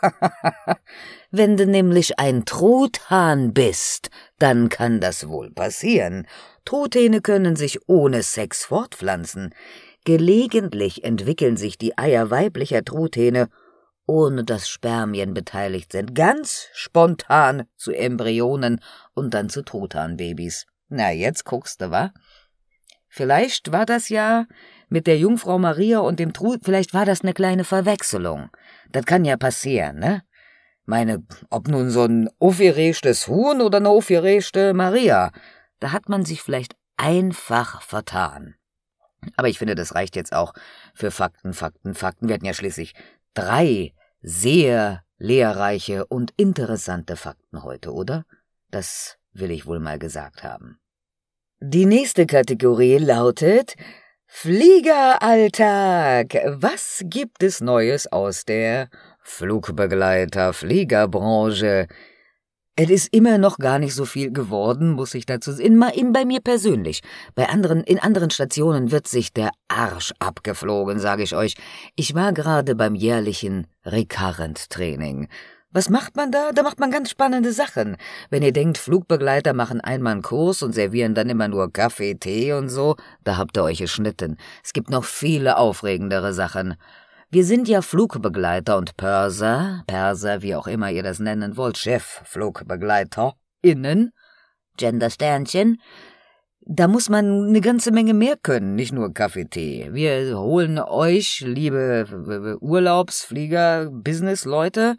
Wenn 1.29 1.57
du 1.57 1.65
nämlich 1.65 2.19
ein 2.19 2.45
Truthahn 2.45 3.53
bist, 3.53 4.09
dann 4.39 4.69
kann 4.69 5.01
das 5.01 5.27
wohl 5.27 5.51
passieren. 5.51 6.25
Truthähne 6.63 7.21
können 7.21 7.57
sich 7.57 7.89
ohne 7.89 8.23
Sex 8.23 8.65
fortpflanzen. 8.65 9.53
Gelegentlich 10.05 11.03
entwickeln 11.03 11.57
sich 11.57 11.77
die 11.77 11.97
Eier 11.97 12.29
weiblicher 12.29 12.85
Truthähne 12.85 13.49
ohne 14.07 14.43
dass 14.43 14.69
Spermien 14.69 15.33
beteiligt 15.33 15.91
sind, 15.91 16.15
ganz 16.15 16.67
spontan 16.73 17.67
zu 17.75 17.91
Embryonen 17.91 18.81
und 19.13 19.33
dann 19.33 19.49
zu 19.49 19.61
Truthahnbabys. 19.61 20.65
Na, 20.89 21.11
jetzt 21.11 21.43
guckst 21.43 21.81
du, 21.81 21.91
wa? 21.91 22.11
Vielleicht 23.09 23.71
war 23.71 23.85
das 23.85 24.09
ja 24.09 24.45
mit 24.89 25.05
der 25.05 25.17
Jungfrau 25.17 25.59
Maria 25.59 25.99
und 25.99 26.19
dem 26.19 26.33
Trut, 26.33 26.61
vielleicht 26.63 26.93
war 26.93 27.05
das 27.05 27.21
eine 27.21 27.33
kleine 27.33 27.65
Verwechslung. 27.65 28.49
Das 28.91 29.05
kann 29.05 29.25
ja 29.25 29.37
passieren, 29.37 29.99
ne? 29.99 30.23
Meine, 30.85 31.23
ob 31.49 31.67
nun 31.67 31.89
so 31.89 32.05
ein 32.05 32.29
aufgerechtes 32.39 33.27
Huhn 33.27 33.59
oder 33.61 33.79
eine 33.79 33.89
aufgerechte 33.89 34.73
Maria, 34.73 35.31
da 35.81 35.91
hat 35.91 36.07
man 36.07 36.23
sich 36.23 36.41
vielleicht 36.41 36.77
einfach 36.95 37.81
vertan. 37.81 38.55
Aber 39.35 39.49
ich 39.49 39.59
finde, 39.59 39.75
das 39.75 39.95
reicht 39.95 40.15
jetzt 40.15 40.33
auch 40.33 40.53
für 40.93 41.11
Fakten, 41.11 41.53
Fakten, 41.53 41.93
Fakten. 41.93 42.27
Wir 42.27 42.35
hatten 42.35 42.45
ja 42.45 42.53
schließlich 42.53 42.93
drei 43.37 43.93
sehr 44.21 45.03
lehrreiche 45.17 46.05
und 46.07 46.33
interessante 46.37 47.15
Fakten 47.15 47.63
heute, 47.63 47.93
oder? 47.93 48.25
Das 48.71 49.17
will 49.31 49.51
ich 49.51 49.67
wohl 49.67 49.79
mal 49.79 49.99
gesagt 49.99 50.43
haben. 50.43 50.79
Die 51.59 51.85
nächste 51.85 52.25
Kategorie 52.25 52.97
lautet 52.97 53.75
Fliegeralltag. 54.25 56.33
Was 56.45 57.03
gibt 57.05 57.43
es 57.43 57.61
Neues 57.61 58.11
aus 58.11 58.43
der 58.45 58.89
Flugbegleiter-Fliegerbranche? 59.21 61.87
Es 62.79 62.91
ist 62.91 63.11
immer 63.11 63.39
noch 63.39 63.57
gar 63.57 63.79
nicht 63.79 63.95
so 63.95 64.05
viel 64.05 64.31
geworden, 64.31 64.91
muss 64.91 65.15
ich 65.15 65.25
dazu 65.25 65.51
sagen. 65.51 65.81
In, 65.81 66.13
bei 66.13 66.25
mir 66.25 66.41
persönlich. 66.41 67.01
Bei 67.33 67.49
anderen, 67.49 67.83
in 67.83 67.97
anderen 67.97 68.29
Stationen 68.29 68.91
wird 68.91 69.07
sich 69.07 69.33
der 69.33 69.49
Arsch 69.67 70.13
abgeflogen, 70.19 70.99
sage 70.99 71.23
ich 71.23 71.35
euch. 71.35 71.55
Ich 71.95 72.13
war 72.13 72.33
gerade 72.33 72.75
beim 72.75 72.93
jährlichen 72.93 73.65
Recurrent-Training. 73.83 75.27
Was 75.71 75.89
macht 75.89 76.15
man 76.15 76.31
da? 76.31 76.51
Da 76.51 76.61
macht 76.61 76.79
man 76.79 76.91
ganz 76.91 77.09
spannende 77.09 77.51
Sachen. 77.51 77.97
Wenn 78.29 78.43
ihr 78.43 78.53
denkt, 78.53 78.77
Flugbegleiter 78.77 79.53
machen 79.53 79.81
einmal 79.81 80.13
einen 80.13 80.21
Kurs 80.21 80.61
und 80.61 80.73
servieren 80.73 81.15
dann 81.15 81.31
immer 81.31 81.47
nur 81.47 81.73
Kaffee, 81.73 82.13
Tee 82.13 82.53
und 82.53 82.69
so, 82.69 82.95
da 83.23 83.37
habt 83.37 83.57
ihr 83.57 83.63
euch 83.63 83.79
geschnitten. 83.79 84.37
Es 84.63 84.71
gibt 84.71 84.91
noch 84.91 85.03
viele 85.03 85.57
aufregendere 85.57 86.31
Sachen. 86.31 86.75
Wir 87.29 87.43
sind 87.43 87.67
ja 87.67 87.81
Flugbegleiter 87.81 88.77
und 88.77 88.95
Pörser, 88.95 89.83
Perser, 89.85 90.41
wie 90.41 90.55
auch 90.55 90.65
immer 90.65 90.89
ihr 90.91 91.03
das 91.03 91.19
nennen 91.19 91.57
wollt, 91.57 91.77
Chef, 91.77 92.21
Flugbegleiter, 92.23 93.33
innen, 93.61 94.13
Gendersternchen. 94.77 95.81
Da 96.61 96.87
muss 96.87 97.09
man 97.09 97.49
eine 97.49 97.59
ganze 97.59 97.91
Menge 97.91 98.13
mehr 98.13 98.37
können, 98.37 98.75
nicht 98.75 98.93
nur 98.93 99.13
Kaffee-Tee. 99.13 99.89
Wir 99.91 100.39
holen 100.39 100.79
euch, 100.79 101.41
liebe 101.45 102.57
Urlaubsflieger, 102.61 103.89
Businessleute, 103.91 104.95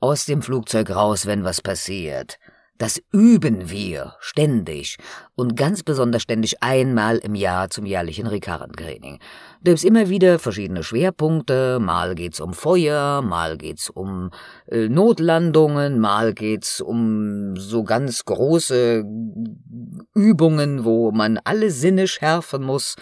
aus 0.00 0.24
dem 0.24 0.42
Flugzeug 0.42 0.90
raus, 0.90 1.26
wenn 1.26 1.44
was 1.44 1.60
passiert. 1.60 2.40
Das 2.78 3.02
üben 3.10 3.70
wir 3.70 4.14
ständig 4.20 4.98
und 5.34 5.56
ganz 5.56 5.82
besonders 5.82 6.22
ständig 6.22 6.62
einmal 6.62 7.18
im 7.18 7.34
Jahr 7.34 7.70
zum 7.70 7.84
jährlichen 7.84 8.28
Rikarrentraining. 8.28 9.18
Da 9.62 9.72
gibt's 9.72 9.82
immer 9.82 10.08
wieder 10.08 10.38
verschiedene 10.38 10.84
Schwerpunkte. 10.84 11.80
Mal 11.80 12.14
geht's 12.14 12.38
um 12.38 12.54
Feuer, 12.54 13.20
mal 13.20 13.58
geht's 13.58 13.90
um 13.90 14.30
äh, 14.68 14.88
Notlandungen, 14.88 15.98
mal 15.98 16.32
geht's 16.34 16.80
um 16.80 17.56
so 17.56 17.82
ganz 17.82 18.24
große 18.24 19.04
Übungen, 20.14 20.84
wo 20.84 21.10
man 21.10 21.40
alle 21.42 21.72
Sinne 21.72 22.06
schärfen 22.06 22.62
muss. 22.62 22.94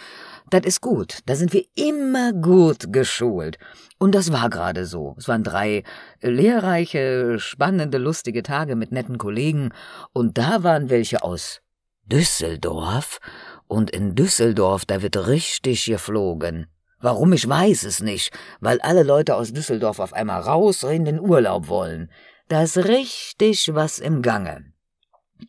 Das 0.51 0.65
ist 0.65 0.81
gut. 0.81 1.19
Da 1.27 1.35
sind 1.35 1.53
wir 1.53 1.65
immer 1.75 2.33
gut 2.33 2.93
geschult. 2.93 3.59
Und 3.99 4.15
das 4.15 4.33
war 4.33 4.49
gerade 4.49 4.87
so. 4.87 5.15
Es 5.19 5.27
waren 5.27 5.43
drei 5.43 5.83
lehrreiche, 6.21 7.39
spannende, 7.39 7.99
lustige 7.99 8.43
Tage 8.43 8.77
mit 8.77 8.93
netten 8.93 9.19
Kollegen. 9.19 9.73
Und 10.13 10.39
da 10.39 10.63
waren 10.63 10.89
welche 10.89 11.25
aus 11.25 11.63
Düsseldorf. 12.05 13.19
Und 13.67 13.91
in 13.91 14.15
Düsseldorf, 14.15 14.85
da 14.85 15.03
wird 15.03 15.27
richtig 15.27 15.87
geflogen. 15.87 16.67
Warum, 17.01 17.33
ich 17.33 17.49
weiß 17.49 17.83
es 17.85 18.01
nicht, 18.01 18.33
weil 18.61 18.81
alle 18.81 19.03
Leute 19.03 19.35
aus 19.35 19.53
Düsseldorf 19.53 19.99
auf 19.99 20.13
einmal 20.13 20.41
raus 20.41 20.83
in 20.85 21.05
den 21.05 21.21
Urlaub 21.21 21.69
wollen. 21.69 22.11
Da 22.49 22.63
ist 22.63 22.77
richtig 22.77 23.75
was 23.75 23.99
im 23.99 24.23
Gange. 24.23 24.73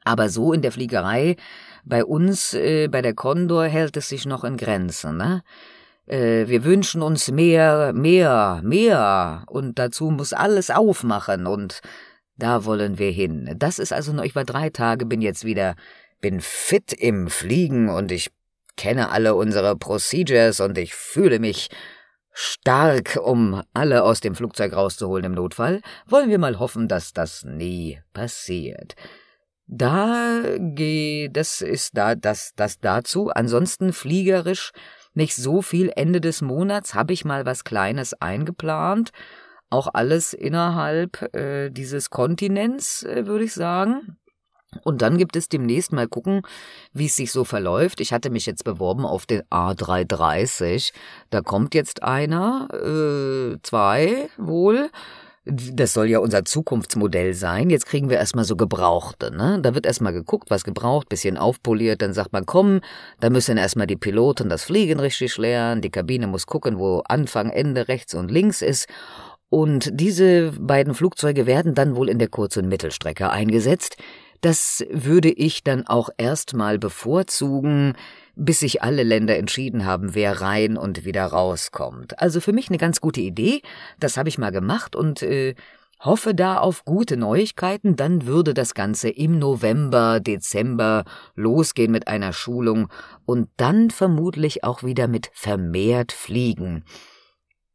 Aber 0.04 0.30
so 0.30 0.52
in 0.52 0.62
der 0.62 0.72
Fliegerei, 0.72 1.38
bei 1.88 2.04
uns, 2.04 2.54
äh, 2.54 2.88
bei 2.88 3.02
der 3.02 3.14
Condor, 3.14 3.66
hält 3.66 3.98
es 3.98 4.10
sich 4.10 4.26
noch 4.26 4.44
in 4.44 4.58
Grenzen, 4.58 5.18
ne? 5.18 5.44
Äh, 6.06 6.48
wir 6.48 6.64
wünschen 6.64 7.02
uns 7.02 7.32
mehr, 7.32 7.94
mehr, 7.94 8.62
mehr, 8.64 9.44
und 9.48 9.78
dazu 9.80 10.10
muss 10.10 10.34
alles 10.34 10.70
aufmachen, 10.70 11.48
und 11.48 11.82
da 12.38 12.66
wollen 12.66 12.98
wir 12.98 13.12
hin. 13.12 13.54
Das 13.58 13.80
ist 13.80 13.92
also 13.92 14.14
noch, 14.14 14.24
ich 14.24 14.36
war 14.36 14.46
drei 14.46 14.70
Tage, 14.70 15.06
bin 15.06 15.22
jetzt 15.22 15.44
wieder, 15.44 15.76
bin 16.22 16.40
fit 16.40 16.94
im 16.94 17.30
Fliegen, 17.30 17.90
und 17.90 18.12
ich 18.12 18.30
kenne 18.76 19.10
alle 19.12 19.36
unsere 19.36 19.76
Procedures, 19.76 20.60
und 20.60 20.78
ich 20.78 20.94
fühle 20.94 21.40
mich 21.40 21.70
stark, 22.32 23.18
um 23.22 23.64
alle 23.74 24.04
aus 24.04 24.20
dem 24.20 24.36
Flugzeug 24.36 24.74
rauszuholen 24.74 25.26
im 25.26 25.34
Notfall. 25.34 25.82
Wollen 26.06 26.30
wir 26.30 26.38
mal 26.38 26.60
hoffen, 26.60 26.88
dass 26.88 27.12
das 27.12 27.44
nie 27.44 28.00
passiert. 28.14 28.96
Da 29.68 30.44
geht, 30.58 31.36
das 31.36 31.62
ist 31.62 31.98
da, 31.98 32.16
das, 32.16 32.54
das 32.56 32.80
dazu. 32.80 33.30
Ansonsten 33.30 33.92
fliegerisch 33.92 34.72
nicht 35.14 35.36
so 35.36 35.62
viel. 35.62 35.92
Ende 35.96 36.22
des 36.22 36.42
Monats 36.42 36.96
habe 36.96 37.12
ich 37.12 37.26
mal 37.26 37.46
was 37.46 37.66
Kleines 37.66 38.14
eingeplant. 38.14 39.12
Auch 39.70 39.90
alles 39.94 40.34
innerhalb 40.34 41.34
äh, 41.36 41.70
dieses 41.70 42.10
Kontinents, 42.10 43.04
äh, 43.04 43.28
würde 43.28 43.44
ich 43.44 43.54
sagen. 43.54 44.18
Und 44.84 45.02
dann 45.02 45.18
gibt 45.18 45.36
es 45.36 45.50
demnächst 45.50 45.92
mal 45.92 46.08
gucken, 46.08 46.42
wie 46.94 47.08
es 47.08 47.16
sich 47.16 47.32
so 47.32 47.44
verläuft. 47.44 48.00
Ich 48.00 48.14
hatte 48.14 48.30
mich 48.30 48.46
jetzt 48.46 48.64
beworben 48.64 49.06
auf 49.06 49.26
den 49.26 49.42
A330. 49.44 50.94
Da 51.30 51.42
kommt 51.42 51.74
jetzt 51.74 52.04
einer, 52.04 52.68
äh, 52.72 53.58
zwei 53.64 54.30
wohl 54.38 54.90
das 55.50 55.94
soll 55.94 56.10
ja 56.10 56.20
unser 56.20 56.46
Zukunftsmodell 56.46 57.34
sein. 57.34 57.70
Jetzt 57.70 57.86
kriegen 57.86 58.10
wir 58.10 58.18
erstmal 58.18 58.46
so 58.46 58.56
Gebrauchte, 58.56 59.36
ne? 59.36 59.60
Da 59.62 59.76
wird 59.76 59.86
erstmal 59.86 60.14
geguckt, 60.14 60.50
was 60.50 60.64
gebraucht, 60.64 61.10
bisschen 61.10 61.38
aufpoliert, 61.38 62.02
dann 62.02 62.14
sagt 62.14 62.34
man, 62.34 62.46
komm, 62.46 62.82
da 63.20 63.30
müssen 63.30 63.58
erstmal 63.58 63.88
die 63.88 63.96
Piloten 63.96 64.50
das 64.50 64.64
Fliegen 64.64 65.00
richtig 65.00 65.38
lernen, 65.38 65.82
die 65.82 65.90
Kabine 65.90 66.28
muss 66.28 66.48
gucken, 66.48 66.80
wo 66.80 67.00
Anfang, 67.08 67.50
Ende 67.50 67.88
rechts 67.88 68.14
und 68.14 68.32
links 68.32 68.62
ist. 68.62 68.88
Und 69.50 69.90
diese 69.94 70.52
beiden 70.60 70.94
Flugzeuge 70.94 71.46
werden 71.46 71.74
dann 71.74 71.96
wohl 71.96 72.10
in 72.10 72.20
der 72.20 72.28
Kurz- 72.28 72.58
und 72.58 72.68
Mittelstrecke 72.68 73.30
eingesetzt. 73.30 73.96
Das 74.42 74.86
würde 74.92 75.30
ich 75.30 75.64
dann 75.64 75.88
auch 75.88 76.10
erstmal 76.18 76.78
bevorzugen, 76.78 77.94
bis 78.38 78.60
sich 78.60 78.84
alle 78.84 79.04
Länder 79.04 79.36
entschieden 79.38 79.86
haben, 79.86 80.14
wer 80.14 80.42
rein 80.42 80.78
und 80.78 81.06
wieder 81.06 81.26
rauskommt. 81.26 82.20
Also 82.20 82.40
für 82.40 82.54
mich 82.54 82.70
eine 82.70 82.78
ganz 82.78 83.02
gute 83.02 83.20
Idee. 83.20 83.62
Das 84.00 84.16
habe 84.16 84.30
ich 84.30 84.38
mal 84.38 84.52
gemacht 84.52 84.96
und 84.96 85.24
äh, 85.24 85.56
hoffe 86.00 86.36
da 86.36 86.60
auf 86.60 86.86
gute 86.86 87.18
Neuigkeiten. 87.18 87.96
Dann 87.96 88.28
würde 88.28 88.54
das 88.54 88.76
Ganze 88.76 89.10
im 89.10 89.40
November, 89.40 90.20
Dezember 90.20 91.04
losgehen 91.36 91.92
mit 91.92 92.08
einer 92.08 92.32
Schulung 92.32 92.90
und 93.26 93.50
dann 93.58 93.90
vermutlich 93.90 94.64
auch 94.64 94.84
wieder 94.84 95.08
mit 95.08 95.32
vermehrt 95.34 96.12
Fliegen. 96.12 96.86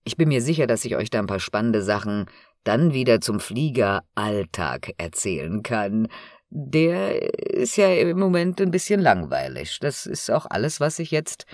Ich 0.04 0.16
bin 0.16 0.28
mir 0.28 0.42
sicher, 0.42 0.68
dass 0.68 0.84
ich 0.84 0.96
euch 0.96 1.10
da 1.10 1.18
ein 1.18 1.26
paar 1.26 1.40
spannende 1.40 1.82
Sachen 1.82 2.26
dann 2.64 2.92
wieder 2.92 3.20
zum 3.20 3.40
Fliegeralltag 3.40 4.94
erzählen 4.96 5.64
kann 5.64 6.06
der 6.54 7.32
ist 7.32 7.76
ja 7.76 7.90
im 7.94 8.18
Moment 8.18 8.60
ein 8.60 8.70
bisschen 8.70 9.00
langweilig. 9.00 9.78
Das 9.80 10.04
ist 10.04 10.30
auch 10.30 10.44
alles, 10.50 10.80
was 10.80 10.98
ich 10.98 11.10
jetzt 11.10 11.46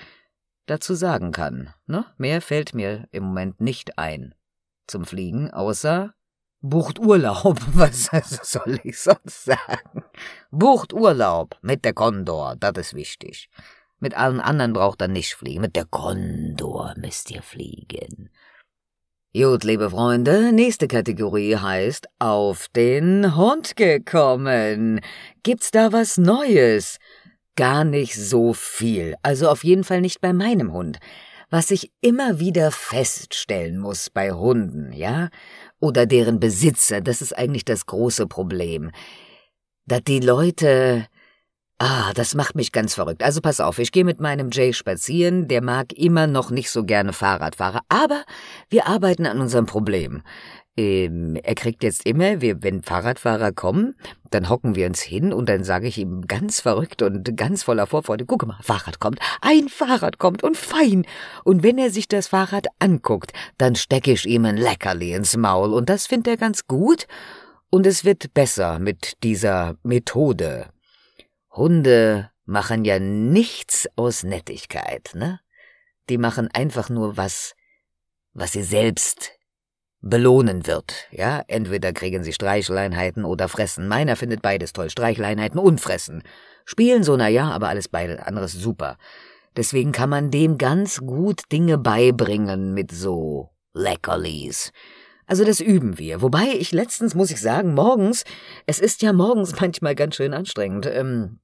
dazu 0.66 0.94
sagen 0.94 1.30
kann. 1.30 1.72
Ne? 1.86 2.04
Mehr 2.16 2.42
fällt 2.42 2.74
mir 2.74 3.06
im 3.12 3.24
Moment 3.24 3.60
nicht 3.60 3.96
ein 3.96 4.34
zum 4.88 5.04
Fliegen, 5.04 5.52
außer 5.52 6.14
bucht 6.60 6.98
Urlaub. 6.98 7.60
Was 7.74 8.10
soll 8.42 8.80
ich 8.82 8.98
sonst 8.98 9.44
sagen? 9.44 10.02
Bucht 10.50 10.92
Urlaub 10.92 11.56
mit 11.62 11.84
der 11.84 11.92
Condor, 11.92 12.56
das 12.58 12.78
ist 12.78 12.94
wichtig. 12.94 13.48
Mit 14.00 14.16
allen 14.16 14.40
anderen 14.40 14.72
braucht 14.72 15.00
er 15.00 15.08
nicht 15.08 15.34
fliegen. 15.34 15.60
Mit 15.60 15.76
der 15.76 15.84
Condor 15.84 16.94
müsst 16.96 17.30
ihr 17.30 17.42
fliegen. 17.42 18.30
Gut, 19.34 19.62
liebe 19.62 19.90
Freunde, 19.90 20.54
nächste 20.54 20.88
Kategorie 20.88 21.54
heißt 21.54 22.08
Auf 22.18 22.68
den 22.68 23.36
Hund 23.36 23.76
gekommen. 23.76 25.00
Gibt's 25.42 25.70
da 25.70 25.92
was 25.92 26.16
Neues? 26.16 26.96
Gar 27.54 27.84
nicht 27.84 28.14
so 28.14 28.54
viel, 28.54 29.16
also 29.22 29.50
auf 29.50 29.64
jeden 29.64 29.84
Fall 29.84 30.00
nicht 30.00 30.22
bei 30.22 30.32
meinem 30.32 30.72
Hund. 30.72 30.96
Was 31.50 31.70
ich 31.70 31.92
immer 32.00 32.40
wieder 32.40 32.70
feststellen 32.70 33.78
muss 33.78 34.08
bei 34.08 34.32
Hunden, 34.32 34.94
ja, 34.94 35.28
oder 35.78 36.06
deren 36.06 36.40
Besitzer, 36.40 37.02
das 37.02 37.20
ist 37.20 37.36
eigentlich 37.36 37.66
das 37.66 37.84
große 37.84 38.28
Problem, 38.28 38.90
dass 39.84 40.04
die 40.04 40.20
Leute 40.20 41.06
Ah, 41.80 42.12
das 42.14 42.34
macht 42.34 42.56
mich 42.56 42.72
ganz 42.72 42.94
verrückt. 42.94 43.22
Also 43.22 43.40
pass 43.40 43.60
auf, 43.60 43.78
ich 43.78 43.92
gehe 43.92 44.04
mit 44.04 44.18
meinem 44.18 44.50
Jay 44.50 44.72
spazieren, 44.72 45.46
der 45.46 45.62
mag 45.62 45.92
immer 45.92 46.26
noch 46.26 46.50
nicht 46.50 46.70
so 46.70 46.82
gerne 46.84 47.12
Fahrradfahrer, 47.12 47.82
aber 47.88 48.24
wir 48.68 48.88
arbeiten 48.88 49.26
an 49.26 49.40
unserem 49.40 49.66
Problem. 49.66 50.22
Ähm, 50.76 51.36
er 51.42 51.54
kriegt 51.54 51.84
jetzt 51.84 52.04
immer, 52.04 52.40
wir, 52.40 52.64
wenn 52.64 52.82
Fahrradfahrer 52.82 53.52
kommen, 53.52 53.94
dann 54.30 54.48
hocken 54.48 54.74
wir 54.74 54.86
uns 54.86 55.00
hin 55.02 55.32
und 55.32 55.48
dann 55.48 55.62
sage 55.62 55.86
ich 55.86 55.98
ihm 55.98 56.22
ganz 56.26 56.60
verrückt 56.60 57.00
und 57.02 57.36
ganz 57.36 57.62
voller 57.62 57.86
Vorfreude, 57.86 58.26
guck 58.26 58.44
mal, 58.44 58.58
Fahrrad 58.60 58.98
kommt, 58.98 59.20
ein 59.40 59.68
Fahrrad 59.68 60.18
kommt 60.18 60.42
und 60.42 60.56
fein. 60.56 61.04
Und 61.44 61.62
wenn 61.62 61.78
er 61.78 61.90
sich 61.90 62.08
das 62.08 62.26
Fahrrad 62.26 62.66
anguckt, 62.80 63.32
dann 63.56 63.76
stecke 63.76 64.12
ich 64.12 64.26
ihm 64.26 64.44
ein 64.44 64.56
Leckerli 64.56 65.14
ins 65.14 65.36
Maul 65.36 65.72
und 65.72 65.88
das 65.88 66.08
findet 66.08 66.26
er 66.26 66.36
ganz 66.38 66.66
gut 66.66 67.06
und 67.70 67.86
es 67.86 68.04
wird 68.04 68.34
besser 68.34 68.80
mit 68.80 69.22
dieser 69.22 69.76
Methode. 69.84 70.70
Hunde 71.50 72.30
machen 72.44 72.84
ja 72.84 72.98
nichts 72.98 73.88
aus 73.96 74.22
Nettigkeit, 74.22 75.10
ne? 75.14 75.40
Die 76.08 76.18
machen 76.18 76.48
einfach 76.52 76.88
nur 76.88 77.16
was, 77.16 77.54
was 78.32 78.52
sie 78.52 78.62
selbst 78.62 79.32
belohnen 80.00 80.66
wird, 80.66 81.08
ja? 81.10 81.42
Entweder 81.48 81.92
kriegen 81.92 82.24
sie 82.24 82.32
Streicheleinheiten 82.32 83.24
oder 83.24 83.48
fressen. 83.48 83.88
Meiner 83.88 84.16
findet 84.16 84.42
beides 84.42 84.72
toll, 84.72 84.90
Streicheleinheiten 84.90 85.58
und 85.58 85.80
fressen. 85.80 86.22
Spielen 86.64 87.02
so, 87.02 87.16
na 87.16 87.28
ja, 87.28 87.50
aber 87.50 87.68
alles 87.68 87.88
beides 87.88 88.20
anderes 88.20 88.52
super. 88.52 88.96
Deswegen 89.56 89.92
kann 89.92 90.10
man 90.10 90.30
dem 90.30 90.56
ganz 90.56 91.00
gut 91.00 91.50
Dinge 91.50 91.78
beibringen 91.78 92.74
mit 92.74 92.92
so 92.92 93.50
Leckerlis. 93.72 94.72
Also 95.28 95.44
das 95.44 95.60
üben 95.60 95.98
wir. 95.98 96.22
Wobei 96.22 96.54
ich 96.58 96.72
letztens, 96.72 97.14
muss 97.14 97.30
ich 97.30 97.40
sagen, 97.40 97.74
morgens, 97.74 98.24
es 98.66 98.80
ist 98.80 99.02
ja 99.02 99.12
morgens 99.12 99.54
manchmal 99.60 99.94
ganz 99.94 100.16
schön 100.16 100.34
anstrengend. 100.34 100.86
Ähm, 100.86 101.38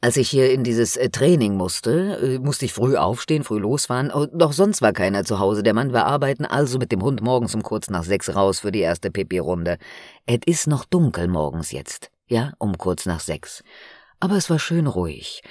als 0.00 0.16
ich 0.16 0.28
hier 0.28 0.50
in 0.50 0.64
dieses 0.64 0.96
äh, 0.96 1.10
Training 1.10 1.54
musste, 1.54 2.18
äh, 2.20 2.38
musste 2.40 2.64
ich 2.64 2.72
früh 2.72 2.96
aufstehen, 2.96 3.44
früh 3.44 3.60
losfahren, 3.60 4.12
doch 4.34 4.52
sonst 4.52 4.82
war 4.82 4.92
keiner 4.92 5.24
zu 5.24 5.38
Hause. 5.38 5.62
Der 5.62 5.74
Mann 5.74 5.92
war 5.92 6.06
arbeiten, 6.06 6.44
also 6.44 6.78
mit 6.78 6.90
dem 6.90 7.02
Hund 7.02 7.22
morgens 7.22 7.54
um 7.54 7.62
kurz 7.62 7.88
nach 7.88 8.02
sechs 8.02 8.34
raus 8.34 8.58
für 8.58 8.72
die 8.72 8.80
erste 8.80 9.12
Pipi-Runde. 9.12 9.78
Es 10.26 10.40
ist 10.44 10.66
noch 10.66 10.84
dunkel 10.84 11.28
morgens 11.28 11.70
jetzt, 11.70 12.10
ja, 12.26 12.52
um 12.58 12.76
kurz 12.78 13.06
nach 13.06 13.20
sechs. 13.20 13.62
Aber 14.18 14.34
es 14.34 14.50
war 14.50 14.58
schön 14.58 14.88
ruhig. 14.88 15.42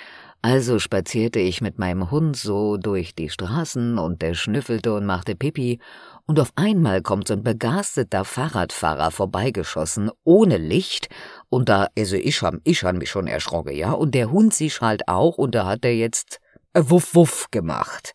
Also 0.43 0.79
spazierte 0.79 1.39
ich 1.39 1.61
mit 1.61 1.77
meinem 1.77 2.09
Hund 2.09 2.35
so 2.35 2.77
durch 2.77 3.13
die 3.13 3.29
Straßen 3.29 3.99
und 3.99 4.23
der 4.23 4.33
schnüffelte 4.33 4.93
und 4.93 5.05
machte 5.05 5.35
Pipi 5.35 5.79
und 6.25 6.39
auf 6.39 6.51
einmal 6.55 7.01
kommt 7.01 7.27
so 7.27 7.33
ein 7.33 7.43
begeisterter 7.43 8.25
Fahrradfahrer 8.25 9.11
vorbeigeschossen, 9.11 10.11
ohne 10.23 10.57
Licht, 10.57 11.09
und 11.49 11.69
da, 11.69 11.87
also 11.97 12.15
ich 12.15 12.41
hab, 12.41 12.55
ich 12.63 12.83
hab 12.83 12.95
mich 12.95 13.09
schon 13.09 13.27
erschrocken, 13.27 13.75
ja, 13.75 13.91
und 13.91 14.15
der 14.15 14.31
Hund 14.31 14.53
sich 14.53 14.81
halt 14.81 15.07
auch, 15.07 15.37
und 15.37 15.55
da 15.55 15.65
hat 15.65 15.85
er 15.85 15.95
jetzt 15.95 16.39
äh, 16.73 16.83
Wuff 16.85 17.15
Wuff 17.15 17.47
gemacht. 17.51 18.13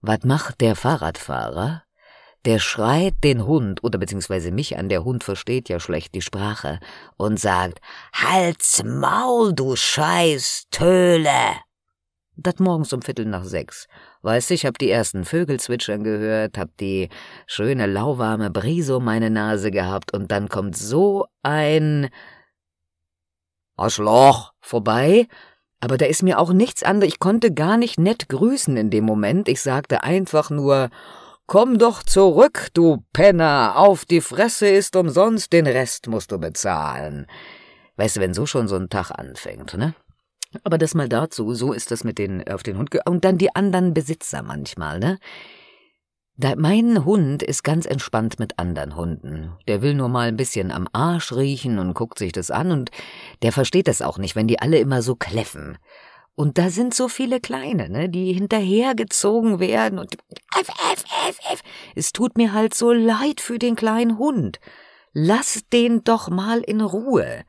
Was 0.00 0.24
macht 0.24 0.60
der 0.60 0.76
Fahrradfahrer? 0.76 1.82
der 2.44 2.58
schreit 2.58 3.14
den 3.22 3.46
Hund 3.46 3.84
oder 3.84 3.98
beziehungsweise 3.98 4.50
mich 4.50 4.76
an, 4.76 4.88
der 4.88 5.04
Hund 5.04 5.24
versteht 5.24 5.68
ja 5.68 5.78
schlecht 5.78 6.14
die 6.14 6.22
Sprache 6.22 6.80
und 7.16 7.38
sagt, 7.38 7.80
Halt's 8.12 8.82
Maul, 8.84 9.54
du 9.54 9.76
Scheiß 9.76 10.66
Töle! 10.70 11.62
Das 12.36 12.58
morgens 12.58 12.92
um 12.92 13.02
Viertel 13.02 13.26
nach 13.26 13.44
sechs. 13.44 13.88
Weißt 14.22 14.50
ich 14.52 14.64
hab 14.64 14.78
die 14.78 14.90
ersten 14.90 15.24
Vögel 15.24 15.60
zwitschern 15.60 16.02
gehört, 16.02 16.56
hab 16.56 16.74
die 16.78 17.10
schöne 17.46 17.86
lauwarme 17.86 18.50
Brise 18.50 18.96
um 18.96 19.04
meine 19.04 19.28
Nase 19.28 19.70
gehabt 19.70 20.14
und 20.14 20.30
dann 20.30 20.48
kommt 20.48 20.76
so 20.76 21.26
ein 21.42 22.08
Arschloch 23.76 24.52
vorbei, 24.60 25.26
aber 25.80 25.98
da 25.98 26.06
ist 26.06 26.22
mir 26.22 26.38
auch 26.38 26.52
nichts 26.52 26.82
anderes, 26.82 27.12
ich 27.12 27.18
konnte 27.18 27.52
gar 27.52 27.76
nicht 27.76 27.98
nett 27.98 28.28
grüßen 28.28 28.76
in 28.76 28.90
dem 28.90 29.04
Moment, 29.04 29.48
ich 29.48 29.60
sagte 29.60 30.02
einfach 30.02 30.48
nur 30.48 30.90
Komm 31.46 31.76
doch 31.78 32.02
zurück, 32.02 32.68
du 32.72 33.04
Penner, 33.12 33.74
auf 33.76 34.04
die 34.04 34.20
Fresse 34.20 34.68
ist 34.68 34.96
umsonst, 34.96 35.52
den 35.52 35.66
Rest 35.66 36.06
musst 36.06 36.32
du 36.32 36.38
bezahlen. 36.38 37.26
Weißt 37.96 38.16
du, 38.16 38.20
wenn 38.20 38.32
so 38.32 38.46
schon 38.46 38.68
so 38.68 38.76
ein 38.76 38.88
Tag 38.88 39.10
anfängt, 39.10 39.74
ne? 39.74 39.94
Aber 40.64 40.78
das 40.78 40.94
mal 40.94 41.08
dazu, 41.08 41.54
so 41.54 41.72
ist 41.72 41.90
das 41.90 42.04
mit 42.04 42.18
den 42.18 42.46
auf 42.48 42.62
den 42.62 42.78
Hund 42.78 42.90
und 43.06 43.24
dann 43.24 43.38
die 43.38 43.54
anderen 43.54 43.94
Besitzer 43.94 44.42
manchmal, 44.42 44.98
ne? 44.98 45.18
Da, 46.36 46.54
mein 46.56 47.04
Hund 47.04 47.42
ist 47.42 47.62
ganz 47.62 47.84
entspannt 47.84 48.38
mit 48.38 48.58
anderen 48.58 48.96
Hunden. 48.96 49.52
Der 49.68 49.82
will 49.82 49.94
nur 49.94 50.08
mal 50.08 50.28
ein 50.28 50.36
bisschen 50.36 50.72
am 50.72 50.88
Arsch 50.92 51.32
riechen 51.32 51.78
und 51.78 51.92
guckt 51.94 52.18
sich 52.18 52.32
das 52.32 52.50
an 52.50 52.72
und 52.72 52.90
der 53.42 53.52
versteht 53.52 53.86
das 53.86 54.00
auch 54.00 54.16
nicht, 54.16 54.34
wenn 54.34 54.48
die 54.48 54.58
alle 54.58 54.78
immer 54.78 55.02
so 55.02 55.14
kläffen. 55.14 55.76
Und 56.34 56.56
da 56.56 56.70
sind 56.70 56.94
so 56.94 57.08
viele 57.08 57.40
Kleine, 57.40 57.90
ne, 57.90 58.08
die 58.08 58.32
hinterhergezogen 58.32 59.60
werden 59.60 59.98
und 59.98 60.14
F, 60.58 60.68
F, 60.92 61.04
F, 61.28 61.38
F. 61.52 61.62
Es 61.94 62.12
tut 62.12 62.38
mir 62.38 62.54
halt 62.54 62.72
so 62.72 62.92
leid 62.92 63.42
für 63.42 63.58
den 63.58 63.76
kleinen 63.76 64.18
Hund. 64.18 64.58
Lass 65.12 65.60
den 65.70 66.02
doch 66.04 66.30
mal 66.30 66.60
in 66.60 66.80
Ruhe. 66.80 67.44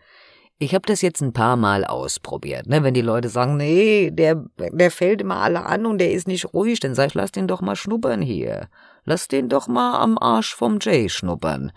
Ich 0.64 0.74
habe 0.74 0.86
das 0.86 1.02
jetzt 1.02 1.22
ein 1.22 1.34
paar 1.34 1.58
Mal 1.58 1.84
ausprobiert. 1.84 2.68
Ne? 2.68 2.84
Wenn 2.84 2.94
die 2.94 3.02
Leute 3.02 3.28
sagen, 3.28 3.58
nee, 3.58 4.12
der, 4.12 4.46
der 4.58 4.92
fällt 4.92 5.22
immer 5.22 5.38
alle 5.38 5.66
an 5.66 5.86
und 5.86 5.98
der 5.98 6.12
ist 6.12 6.28
nicht 6.28 6.54
ruhig, 6.54 6.80
dann 6.80 6.96
sag 6.96 7.08
ich, 7.08 7.14
lass 7.14 7.32
den 7.34 7.48
doch 7.48 7.62
mal 7.62 7.76
schnuppern 7.76 8.22
hier. 8.22 8.70
Lass 9.04 9.28
den 9.28 9.50
doch 9.50 9.68
mal 9.68 10.00
am 10.00 10.18
Arsch 10.18 10.56
vom 10.56 10.80
Jay 10.82 11.10
schnuppern. 11.10 11.74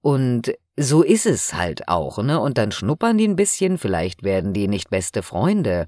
Und 0.00 0.52
so 0.76 1.02
ist 1.02 1.26
es 1.26 1.54
halt 1.54 1.88
auch, 1.88 2.18
ne? 2.22 2.40
Und 2.40 2.58
dann 2.58 2.72
schnuppern 2.72 3.18
die 3.18 3.28
ein 3.28 3.36
bisschen, 3.36 3.78
vielleicht 3.78 4.24
werden 4.24 4.52
die 4.52 4.68
nicht 4.68 4.90
beste 4.90 5.22
Freunde. 5.22 5.86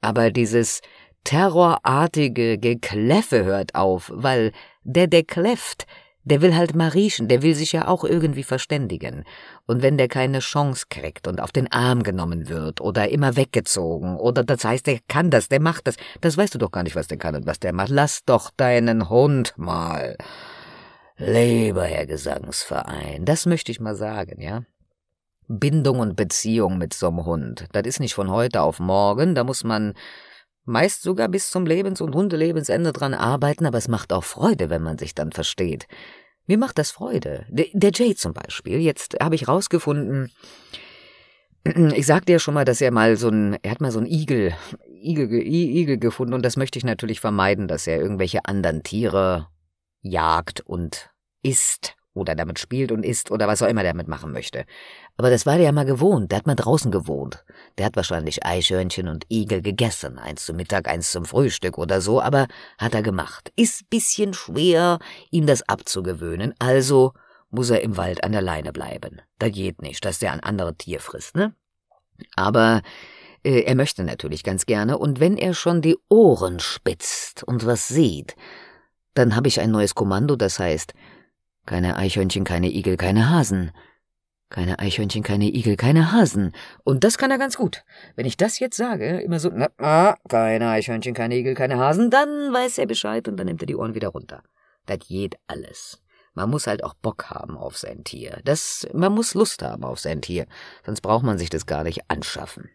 Aber 0.00 0.30
dieses 0.30 0.80
terrorartige 1.24 2.58
Gekläffe 2.58 3.44
hört 3.44 3.74
auf, 3.74 4.10
weil 4.14 4.52
der, 4.84 5.06
der 5.06 5.24
kläfft, 5.24 5.86
der 6.26 6.42
will 6.42 6.56
halt 6.56 6.74
mal 6.74 6.88
riechen, 6.88 7.28
der 7.28 7.40
will 7.42 7.54
sich 7.54 7.70
ja 7.70 7.86
auch 7.86 8.02
irgendwie 8.02 8.42
verständigen. 8.42 9.24
Und 9.66 9.80
wenn 9.80 9.96
der 9.96 10.08
keine 10.08 10.40
Chance 10.40 10.86
kriegt 10.90 11.28
und 11.28 11.40
auf 11.40 11.52
den 11.52 11.70
Arm 11.70 12.02
genommen 12.02 12.48
wird 12.48 12.80
oder 12.80 13.08
immer 13.08 13.36
weggezogen 13.36 14.16
oder 14.16 14.42
das 14.42 14.64
heißt, 14.64 14.88
der 14.88 14.98
kann 15.06 15.30
das, 15.30 15.48
der 15.48 15.60
macht 15.60 15.86
das, 15.86 15.94
das 16.20 16.36
weißt 16.36 16.54
du 16.54 16.58
doch 16.58 16.72
gar 16.72 16.82
nicht, 16.82 16.96
was 16.96 17.06
der 17.06 17.16
kann 17.16 17.36
und 17.36 17.46
was 17.46 17.60
der 17.60 17.72
macht. 17.72 17.90
Lass 17.90 18.24
doch 18.24 18.50
deinen 18.50 19.08
Hund 19.08 19.54
mal. 19.56 20.16
Lieber 21.16 21.84
Herr 21.84 22.06
Gesangsverein, 22.06 23.24
das 23.24 23.46
möchte 23.46 23.70
ich 23.70 23.78
mal 23.78 23.94
sagen, 23.94 24.40
ja. 24.42 24.64
Bindung 25.46 26.00
und 26.00 26.16
Beziehung 26.16 26.76
mit 26.76 26.92
so'm 26.92 27.24
Hund, 27.24 27.68
das 27.70 27.86
ist 27.86 28.00
nicht 28.00 28.14
von 28.14 28.32
heute 28.32 28.62
auf 28.62 28.80
morgen, 28.80 29.36
da 29.36 29.44
muss 29.44 29.62
man 29.62 29.94
meist 30.66 31.02
sogar 31.02 31.28
bis 31.28 31.50
zum 31.50 31.64
Lebens- 31.64 32.00
und 32.00 32.14
Hundelebensende 32.14 32.92
dran 32.92 33.14
arbeiten, 33.14 33.66
aber 33.66 33.78
es 33.78 33.88
macht 33.88 34.12
auch 34.12 34.24
Freude, 34.24 34.68
wenn 34.68 34.82
man 34.82 34.98
sich 34.98 35.14
dann 35.14 35.32
versteht. 35.32 35.86
Mir 36.46 36.58
macht 36.58 36.78
das 36.78 36.90
Freude. 36.90 37.46
Der, 37.48 37.90
Jay 37.92 38.14
zum 38.14 38.32
Beispiel. 38.32 38.78
Jetzt 38.78 39.16
habe 39.20 39.34
ich 39.34 39.48
rausgefunden, 39.48 40.30
ich 41.94 42.06
sagte 42.06 42.32
ja 42.32 42.38
schon 42.38 42.54
mal, 42.54 42.64
dass 42.64 42.80
er 42.80 42.90
mal 42.90 43.16
so 43.16 43.28
ein, 43.28 43.56
er 43.62 43.70
hat 43.70 43.80
mal 43.80 43.90
so 43.90 43.98
ein 43.98 44.06
Igel, 44.06 44.54
Igel, 44.88 45.32
Igel 45.32 45.98
gefunden 45.98 46.34
und 46.34 46.44
das 46.44 46.56
möchte 46.56 46.78
ich 46.78 46.84
natürlich 46.84 47.20
vermeiden, 47.20 47.68
dass 47.68 47.86
er 47.86 47.98
irgendwelche 47.98 48.44
anderen 48.44 48.82
Tiere 48.82 49.48
jagt 50.02 50.60
und 50.60 51.10
isst 51.42 51.96
oder 52.16 52.34
damit 52.34 52.58
spielt 52.58 52.92
und 52.92 53.04
isst 53.04 53.30
oder 53.30 53.46
was 53.46 53.62
auch 53.62 53.68
immer 53.68 53.82
der 53.82 53.92
damit 53.92 54.08
machen 54.08 54.32
möchte. 54.32 54.64
Aber 55.16 55.30
das 55.30 55.46
war 55.46 55.56
der 55.56 55.66
ja 55.66 55.72
mal 55.72 55.84
gewohnt, 55.84 56.30
der 56.30 56.38
hat 56.38 56.46
mal 56.46 56.54
draußen 56.54 56.90
gewohnt. 56.90 57.44
Der 57.78 57.86
hat 57.86 57.96
wahrscheinlich 57.96 58.44
Eichhörnchen 58.44 59.08
und 59.08 59.26
Igel 59.30 59.62
gegessen, 59.62 60.18
eins 60.18 60.44
zum 60.44 60.56
Mittag, 60.56 60.88
eins 60.88 61.10
zum 61.10 61.24
Frühstück 61.24 61.78
oder 61.78 62.00
so, 62.00 62.20
aber 62.20 62.46
hat 62.78 62.94
er 62.94 63.02
gemacht. 63.02 63.52
Ist 63.56 63.88
bisschen 63.90 64.34
schwer, 64.34 64.98
ihm 65.30 65.46
das 65.46 65.68
abzugewöhnen, 65.68 66.54
also 66.58 67.12
muss 67.50 67.70
er 67.70 67.82
im 67.82 67.96
Wald 67.96 68.24
an 68.24 68.32
der 68.32 68.42
Leine 68.42 68.72
bleiben. 68.72 69.20
Da 69.38 69.48
geht 69.48 69.82
nicht, 69.82 70.04
dass 70.04 70.18
der 70.18 70.32
ein 70.32 70.40
anderes 70.40 70.74
Tier 70.78 71.00
frisst, 71.00 71.36
ne? 71.36 71.54
Aber 72.34 72.82
äh, 73.44 73.60
er 73.60 73.74
möchte 73.74 74.02
natürlich 74.02 74.42
ganz 74.42 74.66
gerne, 74.66 74.98
und 74.98 75.20
wenn 75.20 75.36
er 75.36 75.54
schon 75.54 75.80
die 75.80 75.96
Ohren 76.08 76.60
spitzt 76.60 77.44
und 77.44 77.64
was 77.64 77.88
sieht, 77.88 78.36
dann 79.14 79.34
habe 79.34 79.48
ich 79.48 79.60
ein 79.60 79.70
neues 79.70 79.94
Kommando, 79.94 80.36
das 80.36 80.58
heißt 80.58 80.92
keine 81.66 81.96
Eichhörnchen, 81.96 82.44
keine 82.44 82.70
Igel, 82.70 82.96
keine 82.96 83.28
Hasen. 83.28 83.72
Keine 84.48 84.78
Eichhörnchen, 84.78 85.24
keine 85.24 85.46
Igel, 85.46 85.76
keine 85.76 86.12
Hasen. 86.12 86.52
Und 86.84 87.02
das 87.02 87.18
kann 87.18 87.32
er 87.32 87.38
ganz 87.38 87.56
gut. 87.56 87.84
Wenn 88.14 88.26
ich 88.26 88.36
das 88.36 88.60
jetzt 88.60 88.76
sage, 88.76 89.20
immer 89.20 89.40
so, 89.40 89.50
na, 89.52 89.68
na, 89.78 90.16
keine 90.28 90.70
Eichhörnchen, 90.70 91.14
keine 91.14 91.36
Igel, 91.36 91.54
keine 91.54 91.78
Hasen, 91.78 92.10
dann 92.10 92.28
weiß 92.52 92.78
er 92.78 92.86
Bescheid 92.86 93.26
und 93.26 93.36
dann 93.36 93.46
nimmt 93.46 93.62
er 93.62 93.66
die 93.66 93.74
Ohren 93.74 93.96
wieder 93.96 94.08
runter. 94.08 94.44
Das 94.86 95.00
geht 95.00 95.36
alles. 95.48 96.00
Man 96.34 96.50
muss 96.50 96.68
halt 96.68 96.84
auch 96.84 96.94
Bock 96.94 97.30
haben 97.30 97.56
auf 97.56 97.76
sein 97.76 98.04
Tier. 98.04 98.40
Das, 98.44 98.86
man 98.92 99.12
muss 99.12 99.34
Lust 99.34 99.62
haben 99.62 99.82
auf 99.82 99.98
sein 99.98 100.22
Tier. 100.22 100.46
Sonst 100.84 101.00
braucht 101.00 101.24
man 101.24 101.38
sich 101.38 101.50
das 101.50 101.66
gar 101.66 101.82
nicht 101.82 102.08
anschaffen. 102.08 102.70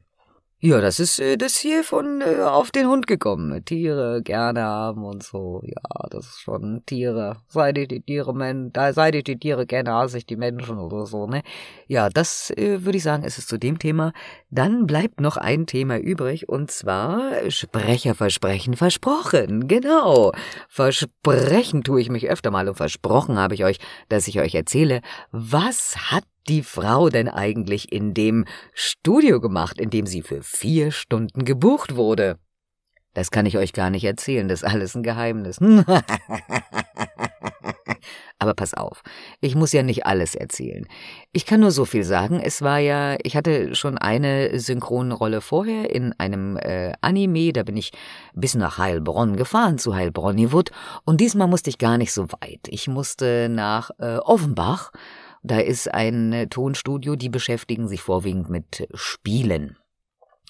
Ja, 0.63 0.80
das 0.80 1.00
ist 1.00 1.19
äh, 1.19 1.38
das 1.38 1.56
hier 1.56 1.84
von 1.84 2.21
äh, 2.21 2.43
auf 2.43 2.69
den 2.69 2.88
Hund 2.88 3.08
gekommen. 3.08 3.65
Tiere 3.65 4.21
gerne 4.21 4.62
haben 4.62 5.04
und 5.04 5.24
so. 5.24 5.63
Ja, 5.63 6.08
das 6.12 6.28
ist 6.28 6.41
schon 6.41 6.84
Tiere. 6.86 7.38
Seit 7.47 7.80
ich 7.80 7.88
die 7.88 8.02
Tiere, 8.02 8.32
men 8.36 8.71
da 8.71 8.93
seit 8.93 9.15
ich 9.15 9.24
die 9.24 9.39
Tiere 9.39 9.65
kenne, 9.65 9.91
hasse 9.91 10.19
ich 10.19 10.28
die 10.28 10.36
Menschen 10.36 10.78
oder 10.78 11.08
so, 11.08 11.26
ne? 11.26 11.41
Ja, 11.88 12.10
das 12.10 12.52
äh, 12.52 12.86
würde 12.86 13.00
ich 13.00 13.04
sagen, 13.04 13.24
ist 13.24 13.39
es 13.39 13.47
zu 13.47 13.58
dem 13.58 13.80
Thema. 13.80 14.13
Dann 14.52 14.86
bleibt 14.86 15.19
noch 15.19 15.38
ein 15.38 15.65
Thema 15.65 15.97
übrig 15.97 16.47
und 16.47 16.69
zwar 16.69 17.50
Sprecherversprechen 17.50 18.76
versprochen. 18.76 19.67
Genau. 19.67 20.32
Versprechen 20.69 21.84
tue 21.84 22.02
ich 22.02 22.12
mich 22.12 22.30
öfter 22.30 22.52
mal 22.52 22.69
und 22.69 22.76
versprochen 22.76 23.39
habe 23.39 23.56
ich 23.56 23.65
euch, 23.65 23.80
dass 24.10 24.28
ich 24.28 24.39
euch 24.39 24.54
erzähle, 24.54 25.02
was 25.32 25.95
hat 26.12 26.24
die 26.47 26.63
Frau 26.63 27.10
denn 27.10 27.27
eigentlich 27.27 27.91
in 27.91 28.13
dem 28.13 28.45
Studio 28.73 29.39
gemacht, 29.39 29.80
in 29.80 29.89
dem 29.89 30.06
sie 30.06 30.21
für 30.21 30.43
vier 30.43 30.91
Stunden 30.91 31.45
gebucht 31.45 31.95
wurde? 31.95 32.38
Das 33.13 33.30
kann 33.30 33.45
ich 33.45 33.58
euch 33.58 33.73
gar 33.73 33.89
nicht 33.89 34.06
erzählen, 34.06 34.47
das 34.47 34.63
ist 34.63 34.69
alles 34.69 34.95
ein 34.95 35.04
Geheimnis. 35.04 35.60
Aber 38.39 38.56
pass 38.56 38.73
auf, 38.73 39.04
ich 39.39 39.54
muss 39.54 39.71
ja 39.71 39.84
nicht 39.84 40.08
alles 40.08 40.34
erzählen. 40.34 40.88
Ich 41.32 41.45
kann 41.45 41.60
nur 41.60 41.69
so 41.69 41.86
viel 41.86 42.04
sagen, 42.04 42.39
es 42.39 42.63
war 42.63 42.80
ja, 42.80 43.15
ich 43.21 43.36
hatte 43.36 43.75
schon 43.75 43.99
eine 43.99 44.60
Synchronrolle 44.60 45.41
vorher 45.41 45.93
in 45.93 46.13
einem 46.13 46.58
äh, 46.58 46.93
Anime, 47.01 47.54
da 47.54 47.62
bin 47.62 47.77
ich 47.77 47.91
bis 48.34 48.56
nach 48.56 48.80
Heilbronn 48.80 49.36
gefahren, 49.36 49.77
zu 49.77 49.93
Heilbronnywood, 49.93 50.71
und 51.06 51.21
diesmal 51.21 51.47
musste 51.47 51.69
ich 51.69 51.77
gar 51.77 51.99
nicht 51.99 52.13
so 52.13 52.32
weit. 52.32 52.62
Ich 52.67 52.88
musste 52.88 53.47
nach 53.47 53.91
äh, 53.99 54.17
Offenbach, 54.17 54.91
da 55.43 55.60
ist 55.60 55.93
ein 55.93 56.34
äh, 56.34 56.47
Tonstudio, 56.47 57.15
die 57.15 57.30
beschäftigen 57.30 57.88
sich 57.88 58.01
vorwiegend 58.01 58.49
mit 58.49 58.88
Spielen. 58.93 59.77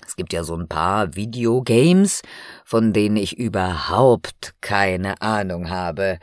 Es 0.06 0.16
gibt 0.16 0.34
ja 0.34 0.44
so 0.44 0.56
ein 0.56 0.68
paar 0.68 1.16
Videogames, 1.16 2.22
von 2.66 2.92
denen 2.92 3.18
ich 3.18 3.38
überhaupt 3.38 4.56
keine 4.62 5.22
Ahnung 5.22 5.70
habe. 5.70 6.18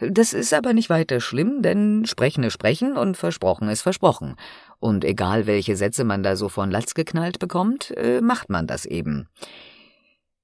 Das 0.00 0.32
ist 0.32 0.52
aber 0.52 0.72
nicht 0.72 0.90
weiter 0.90 1.20
schlimm, 1.20 1.62
denn 1.62 2.04
Sprechen 2.04 2.44
ist 2.44 2.52
Sprechen 2.52 2.96
und 2.96 3.16
Versprochen 3.16 3.68
ist 3.68 3.82
Versprochen. 3.82 4.36
Und 4.80 5.04
egal 5.04 5.46
welche 5.46 5.76
Sätze 5.76 6.04
man 6.04 6.22
da 6.22 6.36
so 6.36 6.48
von 6.48 6.70
Latz 6.70 6.94
geknallt 6.94 7.38
bekommt, 7.38 7.92
äh, 7.96 8.20
macht 8.20 8.50
man 8.50 8.66
das 8.66 8.84
eben. 8.84 9.28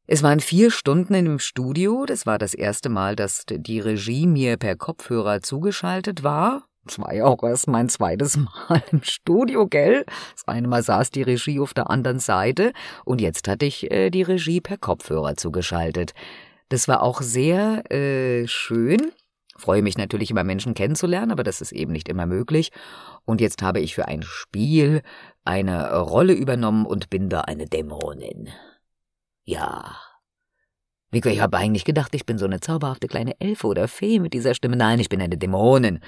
Es 0.07 0.23
waren 0.23 0.41
vier 0.41 0.71
Stunden 0.71 1.15
in 1.15 1.25
dem 1.25 1.39
Studio, 1.39 2.05
das 2.05 2.27
war 2.27 2.39
das 2.39 2.55
erste 2.55 2.89
Mal, 2.89 3.15
dass 3.15 3.45
die 3.47 3.79
Regie 3.79 4.27
mir 4.27 4.57
per 4.57 4.75
Kopfhörer 4.75 5.41
zugeschaltet 5.41 6.25
war, 6.25 6.65
das 6.85 6.99
war 6.99 7.15
ja 7.15 7.27
auch 7.27 7.43
erst 7.43 7.69
mein 7.69 7.89
zweites 7.89 8.37
Mal 8.37 8.83
im 8.91 9.03
Studio, 9.03 9.67
gell? 9.67 10.05
Das 10.35 10.49
eine 10.49 10.69
Mal 10.69 10.83
saß 10.83 11.11
die 11.11 11.23
Regie 11.23 11.61
auf 11.61 11.75
der 11.75 11.91
anderen 11.91 12.19
Seite 12.19 12.73
und 13.05 13.21
jetzt 13.21 13.49
hatte 13.49 13.67
ich 13.67 13.91
äh, 13.91 14.11
die 14.11 14.23
Regie 14.23 14.61
per 14.61 14.79
Kopfhörer 14.79 15.37
zugeschaltet. 15.37 16.13
Das 16.69 16.89
war 16.89 17.03
auch 17.03 17.21
sehr 17.21 17.91
äh, 17.93 18.47
schön. 18.47 19.13
Freue 19.57 19.83
mich 19.83 19.99
natürlich 19.99 20.31
immer 20.31 20.45
Menschen 20.45 20.73
kennenzulernen, 20.73 21.33
aber 21.33 21.43
das 21.43 21.61
ist 21.61 21.73
eben 21.73 21.93
nicht 21.93 22.09
immer 22.09 22.25
möglich. 22.25 22.71
Und 23.27 23.43
jetzt 23.43 23.61
habe 23.63 23.81
ich 23.81 23.95
für 23.95 24.09
ein 24.09 24.23
Spiel 24.23 25.03
eine 25.45 25.99
Rolle 25.99 26.33
übernommen 26.33 26.87
und 26.87 27.11
bin 27.11 27.29
da 27.29 27.43
eine 27.43 27.67
Dämonin. 27.67 28.49
Ja. 29.45 29.97
Vico, 31.11 31.29
ich 31.29 31.41
habe 31.41 31.59
eigentlich 31.59 31.85
gedacht, 31.85 32.15
ich 32.15 32.25
bin 32.25 32.39
so 32.39 32.47
eine 32.47 32.61
zauberhafte 32.61 33.09
kleine 33.09 33.39
Elfe 33.41 33.67
oder 33.67 33.89
Fee 33.89 34.19
mit 34.19 34.33
dieser 34.33 34.55
Stimme. 34.55 34.77
Nein, 34.77 35.01
ich 35.01 35.09
bin 35.09 35.21
eine 35.21 35.37
Dämonin. 35.37 36.01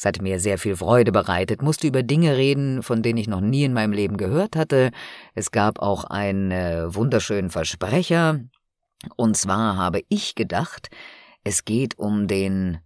Es 0.00 0.06
hat 0.06 0.22
mir 0.22 0.40
sehr 0.40 0.56
viel 0.56 0.76
Freude 0.76 1.12
bereitet, 1.12 1.60
musste 1.60 1.86
über 1.86 2.02
Dinge 2.02 2.34
reden, 2.34 2.82
von 2.82 3.02
denen 3.02 3.18
ich 3.18 3.28
noch 3.28 3.42
nie 3.42 3.64
in 3.64 3.74
meinem 3.74 3.92
Leben 3.92 4.16
gehört 4.16 4.56
hatte. 4.56 4.92
Es 5.34 5.50
gab 5.50 5.78
auch 5.78 6.04
einen 6.04 6.50
äh, 6.50 6.94
wunderschönen 6.94 7.50
Versprecher. 7.50 8.40
Und 9.16 9.36
zwar 9.36 9.76
habe 9.76 10.00
ich 10.08 10.34
gedacht, 10.36 10.88
es 11.44 11.66
geht 11.66 11.98
um 11.98 12.28
den 12.28 12.78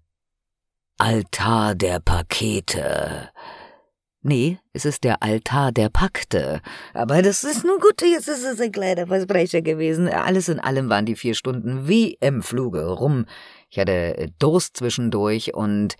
Altar 0.99 1.77
der 1.77 2.01
Pakete. 2.01 3.31
Nee, 4.23 4.59
es 4.73 4.85
ist 4.85 5.05
der 5.05 5.23
Altar 5.23 5.71
der 5.71 5.91
Pakte. 5.91 6.63
Aber 6.95 7.23
das 7.23 7.45
ist 7.45 7.65
nun 7.65 7.79
gut, 7.79 8.03
jetzt 8.03 8.27
ist 8.27 8.43
es 8.43 8.61
ein 8.61 8.73
kleiner 8.73 9.07
Versprecher 9.07 9.63
gewesen. 9.63 10.09
Alles 10.09 10.49
in 10.49 10.59
allem 10.59 10.89
waren 10.89 11.07
die 11.07 11.15
vier 11.15 11.35
Stunden 11.35 11.87
wie 11.87 12.15
im 12.15 12.43
Fluge 12.43 12.85
rum. 12.89 13.27
Ich 13.71 13.79
hatte 13.79 14.33
Durst 14.41 14.79
zwischendurch 14.79 15.55
und 15.55 15.95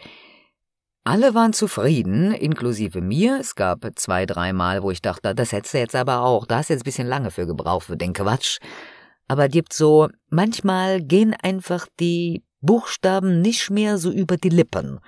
alle 1.05 1.35
waren 1.35 1.53
zufrieden, 1.53 2.33
inklusive 2.33 3.03
mir. 3.03 3.39
Es 3.39 3.55
gab 3.55 3.87
zwei, 3.97 4.25
dreimal, 4.25 4.83
wo 4.83 4.91
ich 4.91 5.03
dachte, 5.03 5.35
das 5.35 5.53
hättest 5.53 5.75
du 5.75 5.79
jetzt 5.79 5.95
aber 5.95 6.23
auch. 6.23 6.47
Da 6.47 6.57
hast 6.57 6.71
du 6.71 6.73
jetzt 6.73 6.81
ein 6.81 6.85
bisschen 6.85 7.07
lange 7.07 7.31
für 7.31 7.47
gebraucht 7.47 7.87
für 7.87 7.97
den 7.99 8.15
Quatsch. 8.15 8.59
Aber 9.29 9.49
gibt 9.49 9.75
so, 9.75 10.09
manchmal 10.31 11.03
gehen 11.03 11.35
einfach 11.43 11.87
die 12.01 12.43
Buchstaben 12.63 13.43
nicht 13.43 13.71
mehr 13.71 13.99
so 13.99 14.11
über 14.11 14.39
die 14.39 14.49
Lippen. 14.49 14.99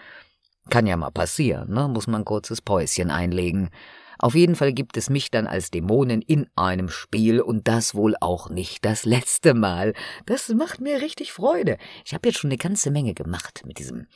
Kann 0.68 0.86
ja 0.86 0.96
mal 0.96 1.10
passieren, 1.10 1.72
ne? 1.72 1.88
Muss 1.88 2.06
man 2.06 2.22
ein 2.22 2.24
kurzes 2.26 2.60
Päuschen 2.60 3.10
einlegen. 3.10 3.70
Auf 4.18 4.34
jeden 4.34 4.54
Fall 4.54 4.72
gibt 4.72 4.96
es 4.96 5.10
mich 5.10 5.30
dann 5.30 5.46
als 5.46 5.70
Dämonin 5.70 6.22
in 6.22 6.46
einem 6.56 6.88
Spiel 6.88 7.40
und 7.40 7.68
das 7.68 7.94
wohl 7.94 8.16
auch 8.20 8.50
nicht 8.50 8.84
das 8.84 9.04
letzte 9.04 9.54
Mal. 9.54 9.94
Das 10.26 10.48
macht 10.50 10.80
mir 10.80 11.00
richtig 11.00 11.32
Freude. 11.32 11.78
Ich 12.04 12.12
habe 12.12 12.28
jetzt 12.28 12.38
schon 12.38 12.50
eine 12.50 12.58
ganze 12.58 12.90
Menge 12.90 13.14
gemacht 13.14 13.62
mit 13.66 13.78
diesem 13.78 14.06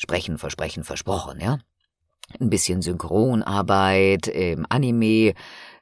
Sprechen, 0.00 0.38
Versprechen, 0.38 0.82
Versprochen, 0.82 1.40
ja? 1.40 1.58
Ein 2.40 2.48
bisschen 2.48 2.80
Synchronarbeit 2.80 4.28
im 4.28 4.64
Anime, 4.70 5.34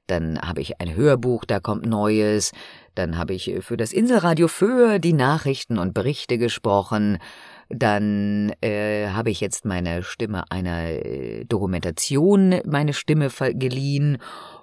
dann 0.09 0.41
habe 0.41 0.61
ich 0.61 0.81
ein 0.81 0.97
Hörbuch, 0.97 1.45
da 1.45 1.61
kommt 1.61 1.87
Neues, 1.87 2.51
dann 2.97 3.17
habe 3.17 3.35
ich 3.35 3.55
für 3.61 3.77
das 3.77 3.93
Inselradio 3.93 4.49
für 4.49 4.99
die 4.99 5.13
Nachrichten 5.13 5.79
und 5.79 5.95
Berichte 5.95 6.37
gesprochen, 6.37 7.19
dann 7.69 8.53
äh, 8.61 9.11
habe 9.11 9.31
ich 9.31 9.41
jetzt 9.41 9.65
meine 9.65 10.03
Stimme 10.03 10.51
einer 10.51 10.89
äh, 10.89 11.45
Dokumentation, 11.45 12.61
meine 12.65 12.95
Stimme 12.95 13.31
geliehen 13.55 14.19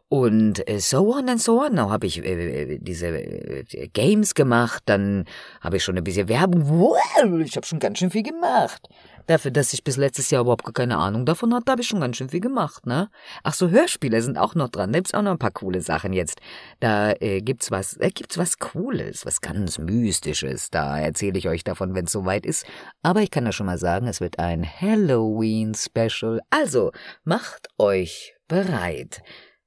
und 0.10 0.68
äh, 0.70 0.80
so 0.80 1.16
on 1.16 1.30
and 1.30 1.42
so 1.42 1.62
on. 1.62 1.76
Dann 1.76 1.90
habe 1.90 2.08
ich 2.08 2.24
äh, 2.24 2.74
äh 2.74 2.80
diese 2.80 3.08
äh, 3.08 3.88
Games 3.94 4.34
gemacht, 4.34 4.84
dann 4.86 5.26
habe 5.62 5.78
ich 5.78 5.84
schon 5.84 5.98
ein 5.98 6.04
bisschen 6.04 6.30
Werbung. 6.30 6.68
Wow, 6.68 7.40
ich 7.40 7.56
habe 7.56 7.66
schon 7.66 7.80
ganz 7.80 8.00
schön 8.00 8.12
viel 8.12 8.24
gemacht. 8.24 8.88
Dafür, 9.28 9.50
dass 9.50 9.74
ich 9.74 9.84
bis 9.84 9.98
letztes 9.98 10.30
Jahr 10.30 10.44
überhaupt 10.44 10.72
keine 10.76 10.98
Ahnung 10.98 11.26
davon 11.26 11.54
hatte, 11.54 11.72
habe 11.72 11.82
ich 11.82 11.88
schon 11.88 12.00
ganz 12.00 12.18
schön 12.18 12.30
viel 12.30 12.42
gemacht, 12.42 12.86
ne? 12.86 13.10
Ach 13.42 13.56
so, 13.56 13.70
Hörspiele 13.70 14.22
sind 14.22 14.38
auch 14.38 14.54
noch 14.54 14.70
dran. 14.70 14.92
Da 14.94 15.00
gibt's 15.00 15.16
auch 15.16 15.24
noch 15.24 15.32
ein 15.32 15.40
paar 15.40 15.52
coole 15.52 15.82
Sachen 15.82 16.14
jetzt. 16.14 16.40
Da 16.80 17.12
äh, 17.14 17.42
gibt's 17.42 17.72
was, 17.72 17.98
äh, 17.98 18.12
gibt's 18.12 18.38
was 18.38 18.60
Cooles, 18.60 19.26
was 19.26 19.42
ganz 19.42 19.80
Mystisches. 19.80 20.70
Da 20.70 21.00
erzähle 21.00 21.40
ich 21.40 21.50
euch 21.50 21.64
davon, 21.64 21.96
wenn 21.96 22.06
es 22.06 22.12
soweit 22.12 22.46
ist. 22.46 22.68
Aber 23.02 23.22
ich 23.22 23.32
kann 23.32 23.46
ja 23.46 23.52
schon 23.52 23.66
mal 23.66 23.80
sagen, 23.80 24.06
es 24.08 24.22
wird 24.22 24.38
ein 24.38 24.64
Halloween-Special. 24.64 26.42
Also, 26.52 26.92
macht 27.24 27.68
euch 27.80 28.36
bereit. 28.48 29.24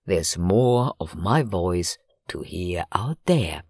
There's 0.08 0.38
more 0.38 0.94
of 0.98 1.14
my 1.16 1.42
voice 1.42 1.98
to 2.28 2.42
hear 2.42 2.86
out 2.90 3.18
there. 3.26 3.62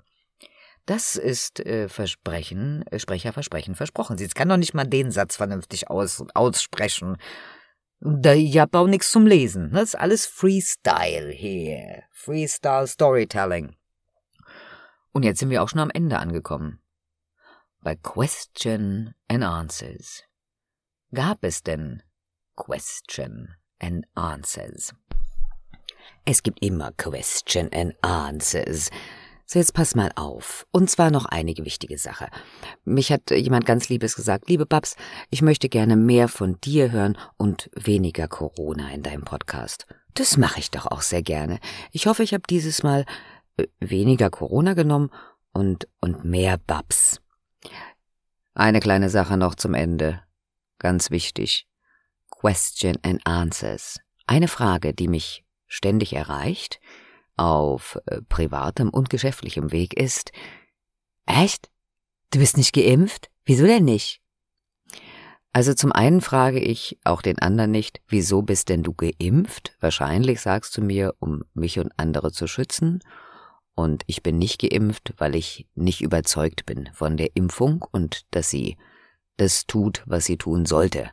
Das 0.86 1.16
ist 1.16 1.58
äh, 1.58 1.88
Versprechen, 1.88 2.84
äh, 2.92 3.00
Sprecher 3.00 3.32
Versprechen 3.32 3.74
versprochen. 3.74 4.16
Sie 4.16 4.28
kann 4.28 4.48
doch 4.48 4.56
nicht 4.56 4.72
mal 4.72 4.86
den 4.86 5.10
Satz 5.10 5.34
vernünftig 5.34 5.90
aus, 5.90 6.24
aussprechen. 6.34 7.16
Da, 8.00 8.34
ich 8.34 8.56
hab 8.56 8.72
auch 8.76 8.86
nichts 8.86 9.10
zum 9.10 9.26
Lesen. 9.26 9.72
Das 9.72 9.82
ist 9.82 9.94
alles 9.96 10.26
Freestyle 10.26 11.30
hier. 11.30 12.04
Freestyle 12.12 12.86
Storytelling. 12.86 13.74
Und 15.10 15.24
jetzt 15.24 15.40
sind 15.40 15.50
wir 15.50 15.60
auch 15.60 15.68
schon 15.68 15.80
am 15.80 15.90
Ende 15.90 16.20
angekommen. 16.20 16.78
Bei 17.80 17.96
Question 17.96 19.12
and 19.26 19.42
Answers. 19.42 20.22
Gab 21.12 21.42
es 21.42 21.64
denn 21.64 22.04
Question 22.54 23.56
and 23.80 24.06
Answers? 24.14 24.94
Es 26.30 26.42
gibt 26.42 26.62
immer 26.62 26.92
Question 26.92 27.70
and 27.72 27.94
Answers. 28.02 28.90
So, 29.46 29.58
jetzt 29.58 29.72
pass 29.72 29.94
mal 29.94 30.10
auf. 30.14 30.66
Und 30.72 30.90
zwar 30.90 31.10
noch 31.10 31.24
einige 31.24 31.64
wichtige 31.64 31.96
Sache. 31.96 32.28
Mich 32.84 33.10
hat 33.10 33.30
jemand 33.30 33.64
ganz 33.64 33.88
Liebes 33.88 34.14
gesagt, 34.14 34.50
liebe 34.50 34.66
Babs, 34.66 34.96
ich 35.30 35.40
möchte 35.40 35.70
gerne 35.70 35.96
mehr 35.96 36.28
von 36.28 36.60
dir 36.60 36.92
hören 36.92 37.16
und 37.38 37.70
weniger 37.74 38.28
Corona 38.28 38.90
in 38.90 39.02
deinem 39.02 39.24
Podcast. 39.24 39.86
Das 40.12 40.36
mache 40.36 40.60
ich 40.60 40.70
doch 40.70 40.84
auch 40.84 41.00
sehr 41.00 41.22
gerne. 41.22 41.60
Ich 41.92 42.06
hoffe, 42.06 42.22
ich 42.24 42.34
habe 42.34 42.42
dieses 42.50 42.82
Mal 42.82 43.06
äh, 43.56 43.66
weniger 43.80 44.28
Corona 44.28 44.74
genommen 44.74 45.10
und, 45.54 45.88
und 46.02 46.26
mehr 46.26 46.58
Babs. 46.58 47.22
Eine 48.52 48.80
kleine 48.80 49.08
Sache 49.08 49.38
noch 49.38 49.54
zum 49.54 49.72
Ende. 49.72 50.20
Ganz 50.78 51.10
wichtig. 51.10 51.66
Question 52.30 52.98
and 53.02 53.26
Answers. 53.26 53.98
Eine 54.26 54.48
Frage, 54.48 54.92
die 54.92 55.08
mich 55.08 55.42
ständig 55.68 56.14
erreicht, 56.14 56.80
auf 57.36 57.98
äh, 58.06 58.20
privatem 58.22 58.90
und 58.90 59.10
geschäftlichem 59.10 59.70
Weg 59.70 59.94
ist, 59.94 60.32
echt? 61.26 61.70
Du 62.32 62.40
bist 62.40 62.56
nicht 62.56 62.74
geimpft? 62.74 63.30
Wieso 63.44 63.64
denn 63.64 63.84
nicht? 63.84 64.20
Also 65.52 65.74
zum 65.74 65.92
einen 65.92 66.20
frage 66.20 66.60
ich 66.60 66.98
auch 67.04 67.22
den 67.22 67.38
anderen 67.38 67.70
nicht, 67.70 68.00
wieso 68.06 68.42
bist 68.42 68.68
denn 68.68 68.82
du 68.82 68.92
geimpft? 68.92 69.76
Wahrscheinlich 69.80 70.40
sagst 70.40 70.76
du 70.76 70.82
mir, 70.82 71.14
um 71.20 71.44
mich 71.54 71.78
und 71.78 71.92
andere 71.96 72.32
zu 72.32 72.46
schützen. 72.46 73.00
Und 73.74 74.02
ich 74.06 74.22
bin 74.22 74.38
nicht 74.38 74.60
geimpft, 74.60 75.14
weil 75.16 75.34
ich 75.34 75.66
nicht 75.74 76.00
überzeugt 76.00 76.66
bin 76.66 76.90
von 76.92 77.16
der 77.16 77.34
Impfung 77.34 77.84
und 77.92 78.26
dass 78.32 78.50
sie 78.50 78.76
das 79.36 79.66
tut, 79.66 80.02
was 80.06 80.24
sie 80.24 80.36
tun 80.36 80.66
sollte. 80.66 81.10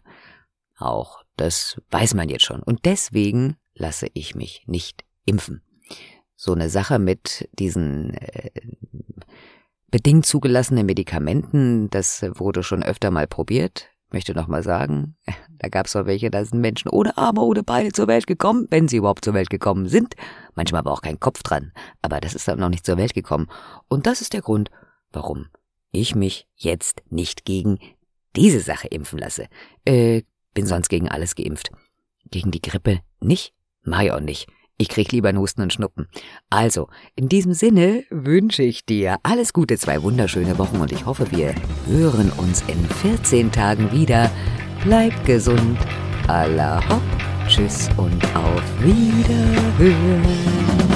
Auch 0.78 1.24
das 1.38 1.80
weiß 1.92 2.16
man 2.16 2.28
jetzt 2.28 2.44
schon. 2.44 2.62
Und 2.62 2.86
deswegen 2.86 3.58
lasse 3.76 4.08
ich 4.14 4.36
mich 4.36 4.64
nicht 4.68 5.04
impfen 5.26 5.62
so 6.36 6.54
eine 6.54 6.70
Sache 6.70 7.00
mit 7.00 7.50
diesen 7.54 8.14
äh, 8.14 8.52
bedingt 9.90 10.26
zugelassenen 10.26 10.86
Medikamenten, 10.86 11.90
das 11.90 12.24
wurde 12.36 12.64
schon 12.64 12.84
öfter 12.84 13.12
mal 13.12 13.28
probiert. 13.28 13.90
Möchte 14.12 14.34
noch 14.34 14.48
mal 14.48 14.62
sagen, 14.62 15.18
da 15.58 15.70
gab 15.70 15.88
es 15.88 15.96
auch 15.96 16.06
welche, 16.06 16.30
da 16.30 16.44
sind 16.46 16.62
Menschen 16.62 16.90
ohne 16.90 17.18
Arme, 17.18 17.42
ohne 17.42 17.64
Beine 17.64 17.92
zur 17.92 18.08
Welt 18.08 18.28
gekommen, 18.28 18.68
wenn 18.70 18.88
sie 18.88 18.98
überhaupt 18.98 19.26
zur 19.26 19.34
Welt 19.34 19.50
gekommen 19.50 19.88
sind. 19.88 20.16
Manchmal 20.54 20.86
war 20.86 20.94
auch 20.94 21.02
kein 21.02 21.20
Kopf 21.20 21.44
dran, 21.44 21.72
aber 22.02 22.20
das 22.20 22.36
ist 22.36 22.48
dann 22.48 22.60
noch 22.60 22.70
nicht 22.70 22.86
zur 22.86 22.98
Welt 22.98 23.14
gekommen. 23.14 23.48
Und 23.88 24.06
das 24.06 24.22
ist 24.22 24.34
der 24.34 24.42
Grund, 24.42 24.70
warum 25.12 25.48
ich 25.92 26.14
mich 26.16 26.48
jetzt 26.56 27.02
nicht 27.10 27.46
gegen 27.46 27.80
diese 28.36 28.60
Sache 28.60 28.88
impfen 28.88 29.18
lasse. 29.18 29.48
Äh, 29.86 30.24
bin 30.54 30.66
sonst 30.66 30.90
gegen 30.90 31.10
alles 31.10 31.36
geimpft. 31.36 31.72
Gegen 32.30 32.52
die 32.52 32.62
Grippe 32.62 33.00
nicht, 33.22 33.54
Mai 33.86 34.14
auch 34.14 34.20
nicht. 34.20 34.48
Ich 34.78 34.90
krieg 34.90 35.14
lieber 35.14 35.30
einen 35.30 35.40
Husten 35.40 35.62
und 35.62 35.72
Schnuppen. 35.72 36.08
Also, 36.50 36.90
in 37.16 37.30
diesem 37.30 37.54
Sinne 37.54 38.04
wünsche 38.10 38.64
ich 38.64 38.86
dir 38.86 39.20
alles 39.24 39.54
Gute, 39.54 39.78
zwei 39.78 40.04
wunderschöne 40.04 40.58
Wochen 40.58 40.82
und 40.82 40.92
ich 40.92 41.06
hoffe, 41.06 41.32
wir 41.32 41.56
hören 41.88 42.30
uns 42.38 42.62
in 42.68 42.86
14 42.86 43.54
Tagen 43.54 43.94
wieder. 43.94 44.30
Bleib 44.84 45.14
gesund. 45.26 45.78
Allah 46.28 46.84
hopp, 46.90 47.02
tschüss 47.48 47.88
und 47.98 48.22
auf 48.36 48.62
Wiederhören. 48.82 50.95